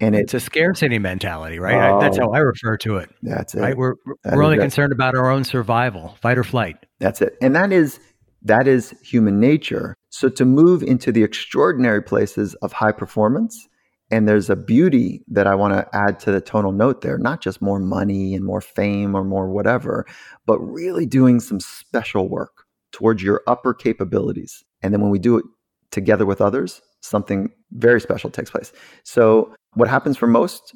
and 0.00 0.14
it, 0.14 0.20
it's 0.20 0.34
a 0.34 0.40
scarcity 0.40 0.98
mentality, 0.98 1.58
right? 1.58 1.90
Oh, 1.90 2.00
that's 2.00 2.18
how 2.18 2.30
I 2.30 2.38
refer 2.38 2.76
to 2.78 2.96
it. 2.98 3.10
That's 3.22 3.54
it. 3.54 3.60
Right? 3.60 3.76
We're 3.76 3.94
that 4.24 4.36
we're 4.36 4.44
only 4.44 4.58
concerned 4.58 4.92
about 4.92 5.16
our 5.16 5.30
own 5.30 5.44
survival, 5.44 6.16
fight 6.20 6.38
or 6.38 6.44
flight. 6.44 6.76
That's 7.00 7.20
it, 7.22 7.36
and 7.40 7.56
that 7.56 7.72
is 7.72 7.98
that 8.42 8.68
is 8.68 8.94
human 9.02 9.40
nature. 9.40 9.96
So 10.10 10.28
to 10.28 10.44
move 10.44 10.82
into 10.82 11.12
the 11.12 11.22
extraordinary 11.22 12.02
places 12.02 12.54
of 12.56 12.72
high 12.72 12.92
performance. 12.92 13.68
And 14.10 14.26
there's 14.26 14.48
a 14.48 14.56
beauty 14.56 15.22
that 15.28 15.46
I 15.46 15.54
want 15.54 15.74
to 15.74 15.86
add 15.94 16.18
to 16.20 16.32
the 16.32 16.40
tonal 16.40 16.72
note 16.72 17.02
there, 17.02 17.18
not 17.18 17.42
just 17.42 17.60
more 17.60 17.78
money 17.78 18.34
and 18.34 18.42
more 18.42 18.62
fame 18.62 19.14
or 19.14 19.22
more 19.22 19.50
whatever, 19.50 20.06
but 20.46 20.58
really 20.60 21.04
doing 21.04 21.40
some 21.40 21.60
special 21.60 22.26
work 22.26 22.64
towards 22.90 23.22
your 23.22 23.42
upper 23.46 23.74
capabilities. 23.74 24.64
And 24.82 24.92
then 24.92 25.00
when 25.00 25.10
we 25.10 25.18
do 25.18 25.38
it 25.38 25.44
together 25.90 26.26
with 26.26 26.40
others, 26.40 26.80
something 27.00 27.50
very 27.72 28.00
special 28.00 28.30
takes 28.30 28.50
place. 28.50 28.72
So, 29.04 29.54
what 29.74 29.88
happens 29.88 30.16
for 30.16 30.26
most 30.26 30.74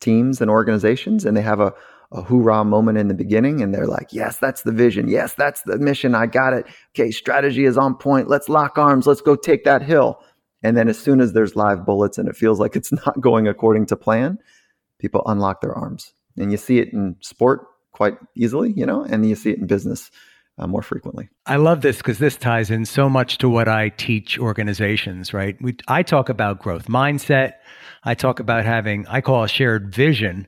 teams 0.00 0.40
and 0.40 0.50
organizations, 0.50 1.24
and 1.24 1.36
they 1.36 1.42
have 1.42 1.60
a, 1.60 1.72
a 2.12 2.22
hoorah 2.22 2.64
moment 2.64 2.98
in 2.98 3.08
the 3.08 3.14
beginning, 3.14 3.60
and 3.60 3.74
they're 3.74 3.86
like, 3.86 4.12
Yes, 4.12 4.38
that's 4.38 4.62
the 4.62 4.72
vision. 4.72 5.08
Yes, 5.08 5.34
that's 5.34 5.62
the 5.62 5.78
mission. 5.78 6.14
I 6.14 6.26
got 6.26 6.52
it. 6.52 6.66
Okay, 6.94 7.10
strategy 7.10 7.64
is 7.64 7.78
on 7.78 7.96
point. 7.96 8.28
Let's 8.28 8.48
lock 8.48 8.78
arms. 8.78 9.06
Let's 9.06 9.22
go 9.22 9.36
take 9.36 9.64
that 9.64 9.82
hill. 9.82 10.18
And 10.62 10.76
then, 10.76 10.88
as 10.88 10.98
soon 10.98 11.20
as 11.20 11.32
there's 11.32 11.56
live 11.56 11.84
bullets 11.84 12.18
and 12.18 12.28
it 12.28 12.36
feels 12.36 12.60
like 12.60 12.76
it's 12.76 12.92
not 13.06 13.20
going 13.20 13.48
according 13.48 13.86
to 13.86 13.96
plan, 13.96 14.38
people 14.98 15.22
unlock 15.26 15.60
their 15.60 15.74
arms. 15.74 16.14
And 16.36 16.50
you 16.50 16.56
see 16.56 16.78
it 16.78 16.92
in 16.92 17.16
sport 17.20 17.66
quite 17.92 18.14
easily, 18.36 18.72
you 18.72 18.84
know, 18.84 19.04
and 19.04 19.26
you 19.28 19.36
see 19.36 19.50
it 19.50 19.58
in 19.58 19.66
business 19.66 20.10
uh, 20.58 20.66
more 20.66 20.82
frequently. 20.82 21.28
I 21.46 21.56
love 21.56 21.80
this 21.80 21.98
because 21.98 22.18
this 22.18 22.36
ties 22.36 22.70
in 22.70 22.84
so 22.84 23.08
much 23.08 23.38
to 23.38 23.48
what 23.48 23.68
I 23.68 23.88
teach 23.90 24.38
organizations, 24.38 25.34
right? 25.34 25.56
We, 25.60 25.76
I 25.88 26.02
talk 26.02 26.28
about 26.28 26.60
growth 26.60 26.86
mindset. 26.86 27.54
I 28.04 28.14
talk 28.14 28.38
about 28.38 28.64
having, 28.64 29.06
I 29.08 29.20
call 29.20 29.44
a 29.44 29.48
shared 29.48 29.94
vision, 29.94 30.46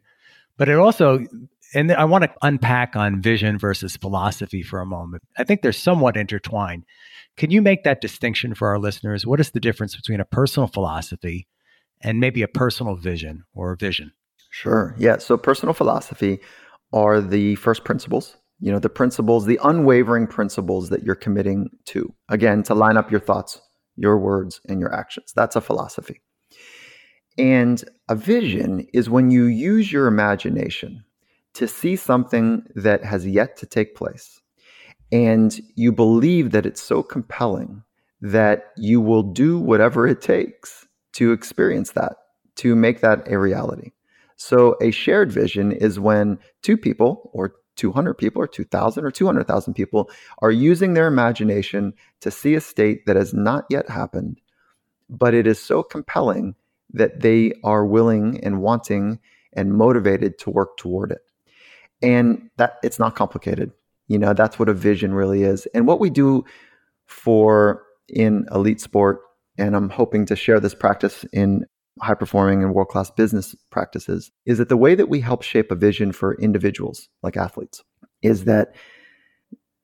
but 0.57 0.69
it 0.69 0.79
also, 0.79 1.27
and 1.75 1.93
I 1.93 2.05
want 2.05 2.25
to 2.25 2.33
unpack 2.43 2.95
on 2.95 3.21
vision 3.21 3.59
versus 3.59 3.97
philosophy 3.97 4.63
for 4.63 4.81
a 4.81 4.87
moment. 4.87 5.23
I 5.39 5.45
think 5.45 5.63
they're 5.63 5.73
somewhat 5.73 6.17
intertwined 6.17 6.85
Can 7.37 7.51
you 7.51 7.61
make 7.61 7.85
that 7.85 8.01
distinction 8.01 8.55
for 8.55 8.69
our 8.69 8.79
listeners? 8.79 9.27
What 9.27 9.41
is 9.41 9.51
the 9.51 9.61
difference 9.61 9.97
between 9.97 10.21
a 10.21 10.25
personal 10.25 10.69
philosophy 10.69 11.47
and 12.01 12.21
maybe 12.21 12.43
a 12.43 12.49
personal 12.49 12.95
vision 12.95 13.45
or 13.55 13.73
a 13.73 13.77
vision? 13.77 14.13
Sure. 14.51 14.95
Yeah. 14.99 15.19
So 15.19 15.37
personal 15.37 15.75
philosophy 15.75 16.41
are 16.93 17.21
the 17.21 17.57
first 17.57 17.85
principles, 17.85 18.37
you 18.61 18.73
know, 18.73 18.79
the 18.79 18.89
principles, 18.89 19.47
the 19.47 19.61
unwavering 19.63 20.27
principles 20.27 20.89
that 20.89 21.03
you're 21.03 21.15
committing 21.15 21.69
to. 21.87 22.13
Again, 22.29 22.63
to 22.65 22.75
line 22.75 22.97
up 22.97 23.11
your 23.11 23.21
thoughts, 23.21 23.61
your 23.97 24.19
words, 24.19 24.61
and 24.69 24.81
your 24.81 24.95
actions. 24.95 25.33
That's 25.35 25.57
a 25.57 25.61
philosophy. 25.61 26.21
And 27.39 27.85
a 28.09 28.15
vision 28.15 28.87
is 28.95 29.11
when 29.11 29.31
you 29.31 29.45
use 29.45 29.93
your 29.93 30.07
imagination 30.07 31.05
to 31.55 31.69
see 31.69 31.97
something 31.97 32.67
that 32.75 33.05
has 33.05 33.27
yet 33.27 33.57
to 33.59 33.67
take 33.67 33.95
place. 33.95 34.41
And 35.13 35.59
you 35.75 35.93
believe 35.93 36.51
that 36.51 36.67
it's 36.67 36.83
so 36.83 37.03
compelling 37.03 37.83
that 38.21 38.73
you 38.77 39.01
will 39.01 39.23
do 39.23 39.59
whatever 39.59 40.07
it 40.07 40.21
takes 40.21 40.87
to 41.13 41.33
experience 41.33 41.93
that, 41.93 42.15
to 42.57 42.75
make 42.75 43.01
that 43.01 43.31
a 43.31 43.39
reality. 43.39 43.93
So 44.37 44.77
a 44.81 44.91
shared 44.91 45.31
vision 45.31 45.73
is 45.73 46.01
when 46.01 46.39
two 46.63 46.77
people 46.77 47.31
or 47.33 47.55
200 47.77 48.15
people 48.15 48.43
or 48.43 48.47
2000 48.47 49.05
or 49.05 49.11
200,000 49.11 49.75
people 49.75 50.11
are 50.41 50.51
using 50.51 50.95
their 50.95 51.07
imagination 51.07 51.93
to 52.21 52.31
see 52.31 52.55
a 52.55 52.61
state 52.61 53.07
that 53.07 53.17
has 53.17 53.33
not 53.33 53.65
yet 53.71 53.89
happened, 53.89 54.41
but 55.09 55.35
it 55.35 55.47
is 55.47 55.61
so 55.61 55.83
compelling 55.83 56.55
that 56.93 57.21
they 57.21 57.53
are 57.65 57.85
willing 57.85 58.43
and 58.45 58.61
wanting 58.61 59.19
and 59.53 59.75
motivated 59.75 60.39
to 60.39 60.51
work 60.51 60.77
toward 60.77 61.13
it. 61.13 61.23
And 62.03 62.51
that 62.57 62.79
it's 62.83 62.99
not 62.99 63.17
complicated. 63.17 63.73
You 64.09 64.19
know, 64.19 64.35
that's 64.35 64.59
what 64.59 64.69
a 64.69 64.75
vision 64.75 65.15
really 65.15 65.43
is. 65.43 65.67
And 65.75 65.87
what 65.87 66.01
we 66.01 66.11
do 66.11 66.45
for 67.07 67.83
in 68.09 68.47
elite 68.53 68.81
sport, 68.81 69.21
and 69.59 69.75
I'm 69.75 69.89
hoping 69.89 70.27
to 70.27 70.37
share 70.37 70.61
this 70.61 70.75
practice 70.75 71.25
in 71.33 71.67
high 72.01 72.15
performing 72.15 72.63
and 72.63 72.75
world 72.75 72.89
class 72.89 73.11
business 73.11 73.55
practices 73.71 74.31
is 74.45 74.59
that 74.59 74.69
the 74.69 74.77
way 74.77 74.95
that 74.95 75.09
we 75.09 75.21
help 75.21 75.43
shape 75.43 75.71
a 75.71 75.75
vision 75.75 76.13
for 76.13 76.35
individuals 76.41 77.09
like 77.23 77.37
athletes 77.37 77.83
is 78.23 78.45
that 78.45 78.75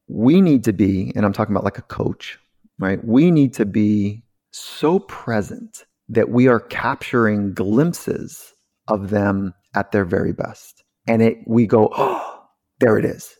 we 0.08 0.40
need 0.40 0.64
to 0.64 0.72
be, 0.72 1.12
and 1.14 1.24
I'm 1.24 1.32
talking 1.32 1.54
about 1.54 1.64
like 1.64 1.78
a 1.78 1.82
coach, 1.82 2.38
right? 2.78 3.02
We 3.04 3.30
need 3.30 3.54
to 3.54 3.64
be 3.64 4.22
so 4.50 4.98
present 4.98 5.84
that 6.08 6.28
we 6.28 6.48
are 6.48 6.60
capturing 6.60 7.54
glimpses 7.54 8.52
of 8.88 9.10
them 9.10 9.54
at 9.74 9.92
their 9.92 10.04
very 10.04 10.32
best. 10.32 10.84
And 11.06 11.22
it, 11.22 11.38
we 11.46 11.66
go, 11.66 11.90
oh, 11.96 12.42
there 12.80 12.98
it 12.98 13.04
is. 13.04 13.34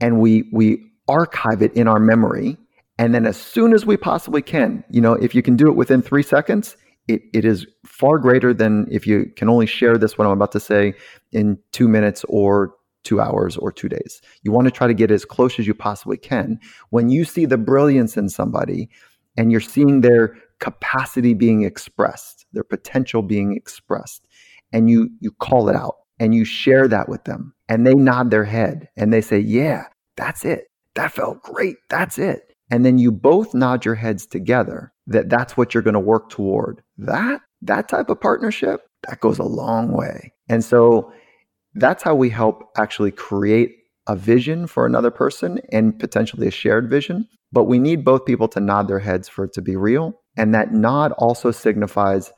And 0.00 0.20
we, 0.20 0.48
we 0.52 0.84
archive 1.06 1.62
it 1.62 1.72
in 1.74 1.86
our 1.86 2.00
memory. 2.00 2.56
And 2.98 3.14
then 3.14 3.26
as 3.26 3.36
soon 3.36 3.72
as 3.72 3.86
we 3.86 3.96
possibly 3.96 4.42
can, 4.42 4.82
you 4.90 5.00
know, 5.00 5.12
if 5.12 5.34
you 5.34 5.42
can 5.42 5.56
do 5.56 5.68
it 5.68 5.76
within 5.76 6.02
three 6.02 6.22
seconds, 6.22 6.76
it, 7.08 7.22
it 7.32 7.44
is 7.44 7.66
far 7.84 8.18
greater 8.18 8.54
than 8.54 8.86
if 8.90 9.06
you 9.06 9.32
can 9.36 9.48
only 9.48 9.66
share 9.66 9.98
this, 9.98 10.16
what 10.16 10.26
I'm 10.26 10.32
about 10.32 10.52
to 10.52 10.60
say, 10.60 10.94
in 11.32 11.58
two 11.72 11.88
minutes 11.88 12.24
or 12.28 12.74
two 13.04 13.20
hours 13.20 13.56
or 13.56 13.72
two 13.72 13.88
days. 13.88 14.20
You 14.42 14.52
want 14.52 14.66
to 14.66 14.70
try 14.70 14.86
to 14.86 14.94
get 14.94 15.10
as 15.10 15.24
close 15.24 15.58
as 15.58 15.66
you 15.66 15.74
possibly 15.74 16.18
can. 16.18 16.60
When 16.90 17.08
you 17.08 17.24
see 17.24 17.46
the 17.46 17.56
brilliance 17.56 18.16
in 18.16 18.28
somebody 18.28 18.90
and 19.36 19.50
you're 19.50 19.60
seeing 19.60 20.02
their 20.02 20.36
capacity 20.60 21.32
being 21.32 21.62
expressed, 21.62 22.44
their 22.52 22.64
potential 22.64 23.22
being 23.22 23.56
expressed, 23.56 24.28
and 24.72 24.90
you 24.90 25.10
you 25.20 25.30
call 25.30 25.70
it 25.70 25.76
out 25.76 25.96
and 26.20 26.34
you 26.34 26.44
share 26.44 26.86
that 26.88 27.08
with 27.08 27.24
them 27.24 27.54
and 27.68 27.86
they 27.86 27.94
nod 27.94 28.30
their 28.30 28.44
head 28.44 28.88
and 28.96 29.12
they 29.12 29.22
say, 29.22 29.38
"Yeah, 29.38 29.84
that's 30.16 30.44
it. 30.44 30.66
That 30.94 31.12
felt 31.12 31.42
great. 31.42 31.76
That's 31.88 32.18
it." 32.18 32.47
And 32.70 32.84
then 32.84 32.98
you 32.98 33.10
both 33.10 33.54
nod 33.54 33.84
your 33.84 33.94
heads 33.94 34.26
together 34.26 34.92
that 35.06 35.30
that's 35.30 35.56
what 35.56 35.72
you're 35.72 35.82
going 35.82 35.94
to 35.94 36.00
work 36.00 36.28
toward. 36.28 36.82
That 36.98 37.40
that 37.62 37.88
type 37.88 38.08
of 38.08 38.20
partnership, 38.20 38.82
that 39.08 39.20
goes 39.20 39.38
a 39.38 39.44
long 39.44 39.92
way. 39.92 40.32
And 40.48 40.64
so 40.64 41.12
that's 41.74 42.02
how 42.02 42.14
we 42.14 42.30
help 42.30 42.62
actually 42.76 43.10
create 43.10 43.74
a 44.06 44.16
vision 44.16 44.66
for 44.66 44.86
another 44.86 45.10
person 45.10 45.60
and 45.70 45.98
potentially 45.98 46.46
a 46.46 46.52
shared 46.52 46.88
vision. 46.88 47.26
But 47.52 47.64
we 47.64 47.78
need 47.78 48.04
both 48.04 48.26
people 48.26 48.48
to 48.48 48.60
nod 48.60 48.88
their 48.88 48.98
heads 48.98 49.28
for 49.28 49.44
it 49.44 49.52
to 49.54 49.62
be 49.62 49.76
real. 49.76 50.20
And 50.36 50.54
that 50.54 50.72
nod 50.72 51.12
also 51.12 51.50
signifies, 51.50 52.32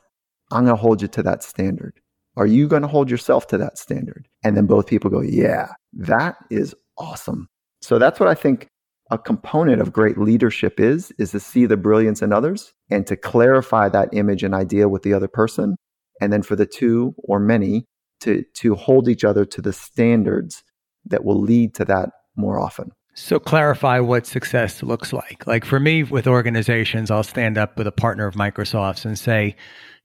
I'm 0.51 0.65
going 0.65 0.75
to 0.75 0.81
hold 0.81 1.01
you 1.01 1.07
to 1.09 1.23
that 1.23 1.43
standard. 1.43 1.93
Are 2.37 2.45
you 2.45 2.67
going 2.67 2.81
to 2.81 2.87
hold 2.87 3.11
yourself 3.11 3.47
to 3.47 3.57
that 3.57 3.77
standard? 3.77 4.27
And 4.43 4.55
then 4.55 4.65
both 4.65 4.87
people 4.87 5.09
go, 5.09 5.21
Yeah, 5.21 5.69
that 5.93 6.37
is 6.49 6.73
awesome. 6.97 7.47
So 7.81 7.99
that's 7.99 8.19
what 8.19 8.29
I 8.29 8.35
think 8.35 8.67
a 9.11 9.17
component 9.17 9.81
of 9.81 9.91
great 9.91 10.17
leadership 10.17 10.79
is 10.79 11.11
is 11.19 11.31
to 11.31 11.39
see 11.39 11.65
the 11.65 11.77
brilliance 11.77 12.21
in 12.21 12.31
others 12.31 12.73
and 12.89 13.05
to 13.05 13.17
clarify 13.17 13.89
that 13.89 14.09
image 14.13 14.41
and 14.41 14.55
idea 14.55 14.87
with 14.87 15.03
the 15.03 15.13
other 15.13 15.27
person. 15.27 15.75
And 16.21 16.31
then 16.31 16.41
for 16.41 16.55
the 16.55 16.65
two 16.65 17.13
or 17.17 17.39
many 17.39 17.85
to 18.21 18.43
to 18.55 18.75
hold 18.75 19.09
each 19.09 19.23
other 19.23 19.45
to 19.45 19.61
the 19.61 19.73
standards 19.73 20.63
that 21.05 21.25
will 21.25 21.39
lead 21.39 21.75
to 21.75 21.85
that 21.85 22.09
more 22.35 22.59
often. 22.59 22.91
So 23.13 23.39
clarify 23.39 23.99
what 23.99 24.25
success 24.25 24.81
looks 24.81 25.11
like. 25.11 25.45
Like 25.45 25.65
for 25.65 25.79
me 25.79 26.03
with 26.03 26.25
organizations 26.25 27.11
i'll 27.11 27.23
stand 27.23 27.57
up 27.57 27.77
with 27.77 27.87
a 27.87 27.91
partner 27.91 28.25
of 28.27 28.35
microsoft's 28.35 29.03
and 29.03 29.19
say 29.19 29.55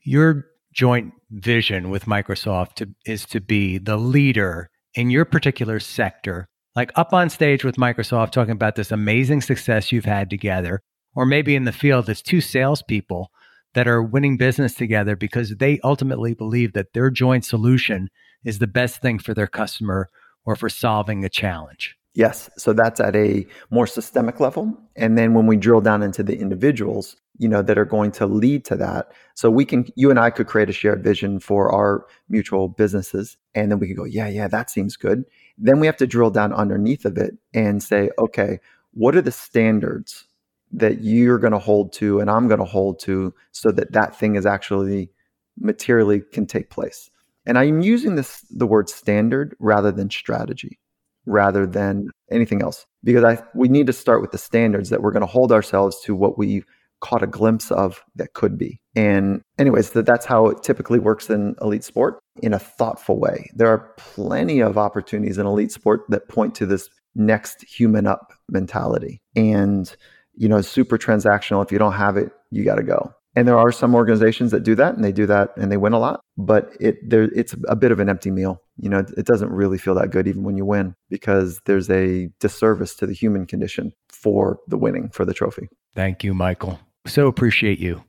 your 0.03 0.47
joint 0.73 1.13
vision 1.31 1.91
with 1.91 2.05
microsoft 2.05 2.75
to, 2.75 2.89
is 3.07 3.25
to 3.27 3.41
be 3.41 3.79
the 3.79 3.97
leader 3.97 4.69
in 4.95 5.11
your 5.11 5.25
particular 5.25 5.79
sector 5.79 6.49
like 6.77 6.93
up 6.95 7.13
on 7.15 7.31
stage 7.31 7.65
with 7.65 7.77
Microsoft 7.77 8.31
talking 8.31 8.53
about 8.53 8.77
this 8.77 8.93
amazing 8.93 9.41
success 9.41 9.91
you've 9.91 10.05
had 10.05 10.29
together, 10.29 10.83
or 11.15 11.25
maybe 11.25 11.57
in 11.57 11.65
the 11.65 11.73
field, 11.73 12.09
it's 12.09 12.23
two 12.23 12.43
salespeople 12.43 13.31
that 13.75 13.89
are 13.89 14.03
winning 14.03 14.37
business 14.37 14.75
together 14.75 15.17
because 15.17 15.57
they 15.57 15.81
ultimately 15.83 16.35
believe 16.35 16.75
that 16.75 16.93
their 16.93 17.11
joint 17.11 17.45
solution 17.45 18.09
is 18.45 18.59
the 18.59 18.67
best 18.67 19.01
thing 19.01 19.19
for 19.19 19.35
their 19.35 19.47
customer 19.47 20.09
or 20.45 20.55
for 20.55 20.69
solving 20.69 21.25
a 21.25 21.29
challenge. 21.29 21.97
Yes. 22.15 22.49
So 22.57 22.73
that's 22.73 23.01
at 23.01 23.17
a 23.17 23.47
more 23.71 23.87
systemic 23.87 24.41
level. 24.41 24.73
And 24.97 25.19
then 25.19 25.35
when 25.35 25.47
we 25.47 25.57
drill 25.57 25.83
down 25.83 26.03
into 26.03 26.23
the 26.23 26.39
individuals, 26.39 27.17
you 27.39 27.49
know, 27.49 27.63
that 27.63 27.79
are 27.79 27.85
going 27.85 28.13
to 28.13 28.27
lead 28.27 28.65
to 28.67 28.77
that. 28.77 29.13
So 29.35 29.51
we 29.51 29.65
can, 29.65 29.87
you 29.95 30.11
and 30.11 30.19
I 30.19 30.31
could 30.31 30.47
create 30.47 30.71
a 30.71 30.73
shared 30.73 31.03
vision 31.03 31.41
for 31.41 31.71
our 31.73 32.07
mutual 32.29 32.69
businesses. 32.69 33.37
And 33.55 33.71
then 33.71 33.79
we 33.79 33.89
could 33.89 33.97
go, 33.97 34.05
yeah, 34.05 34.29
yeah, 34.29 34.49
that 34.49 34.71
seems 34.71 34.97
good. 34.97 35.25
Then 35.59 35.81
we 35.81 35.87
have 35.87 35.97
to 35.99 36.07
drill 36.07 36.31
down 36.31 36.53
underneath 36.53 37.05
of 37.05 37.17
it 37.19 37.37
and 37.55 37.83
say, 37.83 38.11
okay, 38.19 38.59
what 38.93 39.17
are 39.17 39.23
the 39.23 39.33
standards 39.33 40.25
that 40.73 41.03
you're 41.03 41.39
going 41.39 41.53
to 41.53 41.59
hold 41.59 41.93
to 41.95 42.21
and 42.21 42.31
I'm 42.31 42.49
going 42.49 42.61
to 42.61 42.67
hold 42.67 42.99
to 43.01 43.33
so 43.53 43.71
that 43.73 43.93
that 43.93 44.19
thing 44.19 44.37
is 44.37 44.47
actually 44.47 45.11
materially 45.59 46.21
can 46.21 46.47
take 46.47 46.71
place. 46.71 47.11
And 47.47 47.59
I'm 47.59 47.81
using 47.81 48.17
this 48.17 48.41
the 48.51 48.67
word 48.67 48.89
standard 48.89 49.55
rather 49.61 49.93
than 49.93 50.11
strategy, 50.11 50.79
rather 51.25 51.67
than 51.67 52.09
anything 52.31 52.61
else, 52.61 52.87
because 53.05 53.23
I 53.23 53.43
we 53.55 53.69
need 53.69 53.87
to 53.87 53.93
start 53.93 54.21
with 54.21 54.33
the 54.33 54.39
standards 54.39 54.91
that 54.91 55.01
we're 55.01 55.13
going 55.13 55.21
to 55.21 55.27
hold 55.27 55.53
ourselves 55.53 56.01
to 56.03 56.15
what 56.15 56.37
we 56.37 56.65
caught 57.01 57.23
a 57.23 57.27
glimpse 57.27 57.71
of 57.71 58.03
that 58.15 58.33
could 58.33 58.57
be. 58.59 58.81
And 58.95 59.43
anyways, 59.59 59.91
that, 59.91 60.07
that's 60.07 60.27
how 60.27 60.47
it 60.47 60.63
typically 60.63 60.99
works 60.99 61.29
in 61.31 61.55
elite 61.61 61.85
sport 61.85 62.19
in 62.43 62.55
a 62.55 62.59
thoughtful 62.59 63.19
way. 63.19 63.51
There 63.55 63.69
are 63.69 63.93
plenty 63.97 64.61
of 64.61 64.79
opportunities 64.79 65.39
in 65.39 65.47
elite 65.47 65.73
sport 65.73 66.03
that 66.09 66.29
point 66.29 66.55
to 66.57 66.67
this 66.67 66.89
next 67.15 67.63
human 67.63 68.07
up 68.07 68.33
mentality. 68.49 69.21
And, 69.35 69.95
you 70.35 70.49
know, 70.49 70.61
super 70.61 70.99
transactional. 70.99 71.65
If 71.65 71.73
you 71.73 71.79
don't 71.79 71.93
have 71.93 72.17
it, 72.17 72.31
you 72.51 72.65
got 72.65 72.77
to 72.77 72.83
go. 72.83 73.13
And 73.37 73.47
there 73.47 73.59
are 73.59 73.71
some 73.71 73.95
organizations 73.95 74.51
that 74.53 74.63
do 74.63 74.75
that 74.77 74.95
and 74.95 75.05
they 75.05 75.13
do 75.13 75.27
that 75.27 75.55
and 75.59 75.71
they 75.71 75.77
win 75.77 75.93
a 75.93 75.99
lot, 75.99 76.21
but 76.39 76.75
it 76.81 76.97
there 77.07 77.25
it's 77.25 77.55
a 77.69 77.77
bit 77.77 77.93
of 77.93 78.01
an 78.01 78.09
empty 78.09 78.31
meal. 78.31 78.63
You 78.79 78.89
know, 78.89 79.05
it 79.17 79.27
doesn't 79.27 79.51
really 79.51 79.77
feel 79.77 79.95
that 79.97 80.11
good 80.11 80.27
even 80.27 80.43
when 80.43 80.57
you 80.57 80.65
win 80.65 80.95
because 81.11 81.61
there's 81.67 81.91
a 81.91 82.31
disservice 82.41 82.95
to 82.97 83.07
the 83.07 83.13
human 83.13 83.45
condition 83.45 83.93
for 84.09 84.59
the 84.69 84.79
winning 84.79 85.11
for 85.11 85.27
the 85.27 85.35
trophy. 85.35 85.69
Thank 85.95 86.25
you, 86.25 86.33
Michael. 86.33 86.81
So 87.07 87.27
appreciate 87.27 87.79
you. 87.79 88.05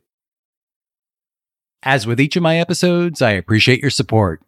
As 1.83 2.07
with 2.07 2.19
each 2.19 2.36
of 2.36 2.43
my 2.43 2.57
episodes, 2.57 3.21
I 3.21 3.31
appreciate 3.31 3.81
your 3.81 3.91
support. 3.91 4.41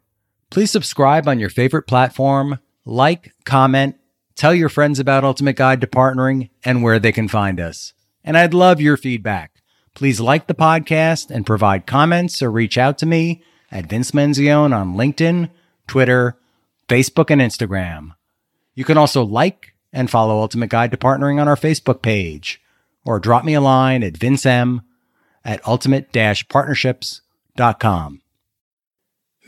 Please 0.50 0.70
subscribe 0.70 1.28
on 1.28 1.38
your 1.38 1.48
favorite 1.48 1.86
platform, 1.86 2.58
like, 2.84 3.32
comment, 3.44 3.96
tell 4.34 4.52
your 4.52 4.68
friends 4.68 4.98
about 4.98 5.24
Ultimate 5.24 5.56
Guide 5.56 5.80
to 5.80 5.86
Partnering 5.86 6.50
and 6.64 6.82
where 6.82 6.98
they 6.98 7.12
can 7.12 7.28
find 7.28 7.60
us. 7.60 7.92
And 8.24 8.36
I'd 8.36 8.52
love 8.52 8.80
your 8.80 8.96
feedback. 8.96 9.62
Please 9.94 10.20
like 10.20 10.48
the 10.48 10.54
podcast 10.54 11.30
and 11.30 11.46
provide 11.46 11.86
comments 11.86 12.42
or 12.42 12.50
reach 12.50 12.76
out 12.76 12.98
to 12.98 13.06
me 13.06 13.42
at 13.70 13.86
Vince 13.86 14.10
Menzione 14.10 14.74
on 14.74 14.94
LinkedIn, 14.94 15.50
Twitter, 15.86 16.36
Facebook, 16.88 17.30
and 17.30 17.40
Instagram. 17.40 18.10
You 18.74 18.84
can 18.84 18.98
also 18.98 19.22
like 19.24 19.74
and 19.92 20.10
follow 20.10 20.40
Ultimate 20.40 20.70
Guide 20.70 20.90
to 20.90 20.96
Partnering 20.96 21.40
on 21.40 21.48
our 21.48 21.56
Facebook 21.56 22.02
page 22.02 22.60
or 23.04 23.18
drop 23.18 23.44
me 23.44 23.54
a 23.54 23.60
line 23.60 24.02
at 24.02 24.14
vincem 24.14 24.80
at 25.44 25.66
ultimate-partnerships.com. 25.66 28.20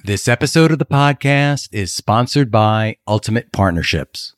This 0.04 0.26
episode 0.26 0.72
of 0.72 0.78
the 0.78 0.86
podcast 0.86 1.68
is 1.70 1.92
sponsored 1.92 2.50
by 2.50 2.96
Ultimate 3.06 3.52
Partnerships. 3.52 4.34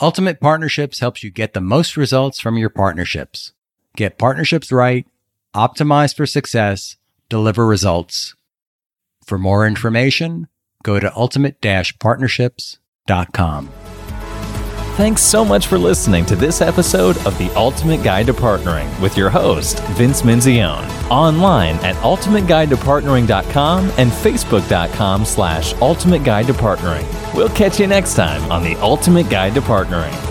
Ultimate 0.00 0.40
Partnerships 0.40 0.98
helps 1.00 1.22
you 1.22 1.30
get 1.30 1.54
the 1.54 1.60
most 1.60 1.96
results 1.96 2.40
from 2.40 2.58
your 2.58 2.70
partnerships. 2.70 3.52
get 3.96 4.18
partnerships 4.18 4.70
right, 4.72 5.06
optimize 5.54 6.14
for 6.14 6.26
success, 6.26 6.96
deliver 7.28 7.66
results. 7.66 8.34
For 9.24 9.38
more 9.38 9.66
information, 9.66 10.48
go 10.82 11.00
to 11.00 11.16
ultimate-partnerships.com. 11.16 13.70
Thanks 15.00 15.22
so 15.22 15.46
much 15.46 15.66
for 15.66 15.78
listening 15.78 16.26
to 16.26 16.36
this 16.36 16.60
episode 16.60 17.16
of 17.26 17.38
The 17.38 17.48
Ultimate 17.56 18.02
Guide 18.02 18.26
to 18.26 18.34
Partnering 18.34 19.00
with 19.00 19.16
your 19.16 19.30
host, 19.30 19.80
Vince 19.94 20.20
Menzione. 20.20 20.86
Online 21.10 21.76
at 21.76 21.94
ultimateguidetopartnering.com 21.96 23.92
and 23.96 24.10
facebook.com 24.10 25.24
slash 25.24 25.72
ultimate 25.80 26.22
guide 26.22 26.48
to 26.48 26.52
partnering. 26.52 27.06
We'll 27.34 27.48
catch 27.48 27.80
you 27.80 27.86
next 27.86 28.14
time 28.14 28.52
on 28.52 28.62
The 28.62 28.76
Ultimate 28.76 29.30
Guide 29.30 29.54
to 29.54 29.62
Partnering. 29.62 30.29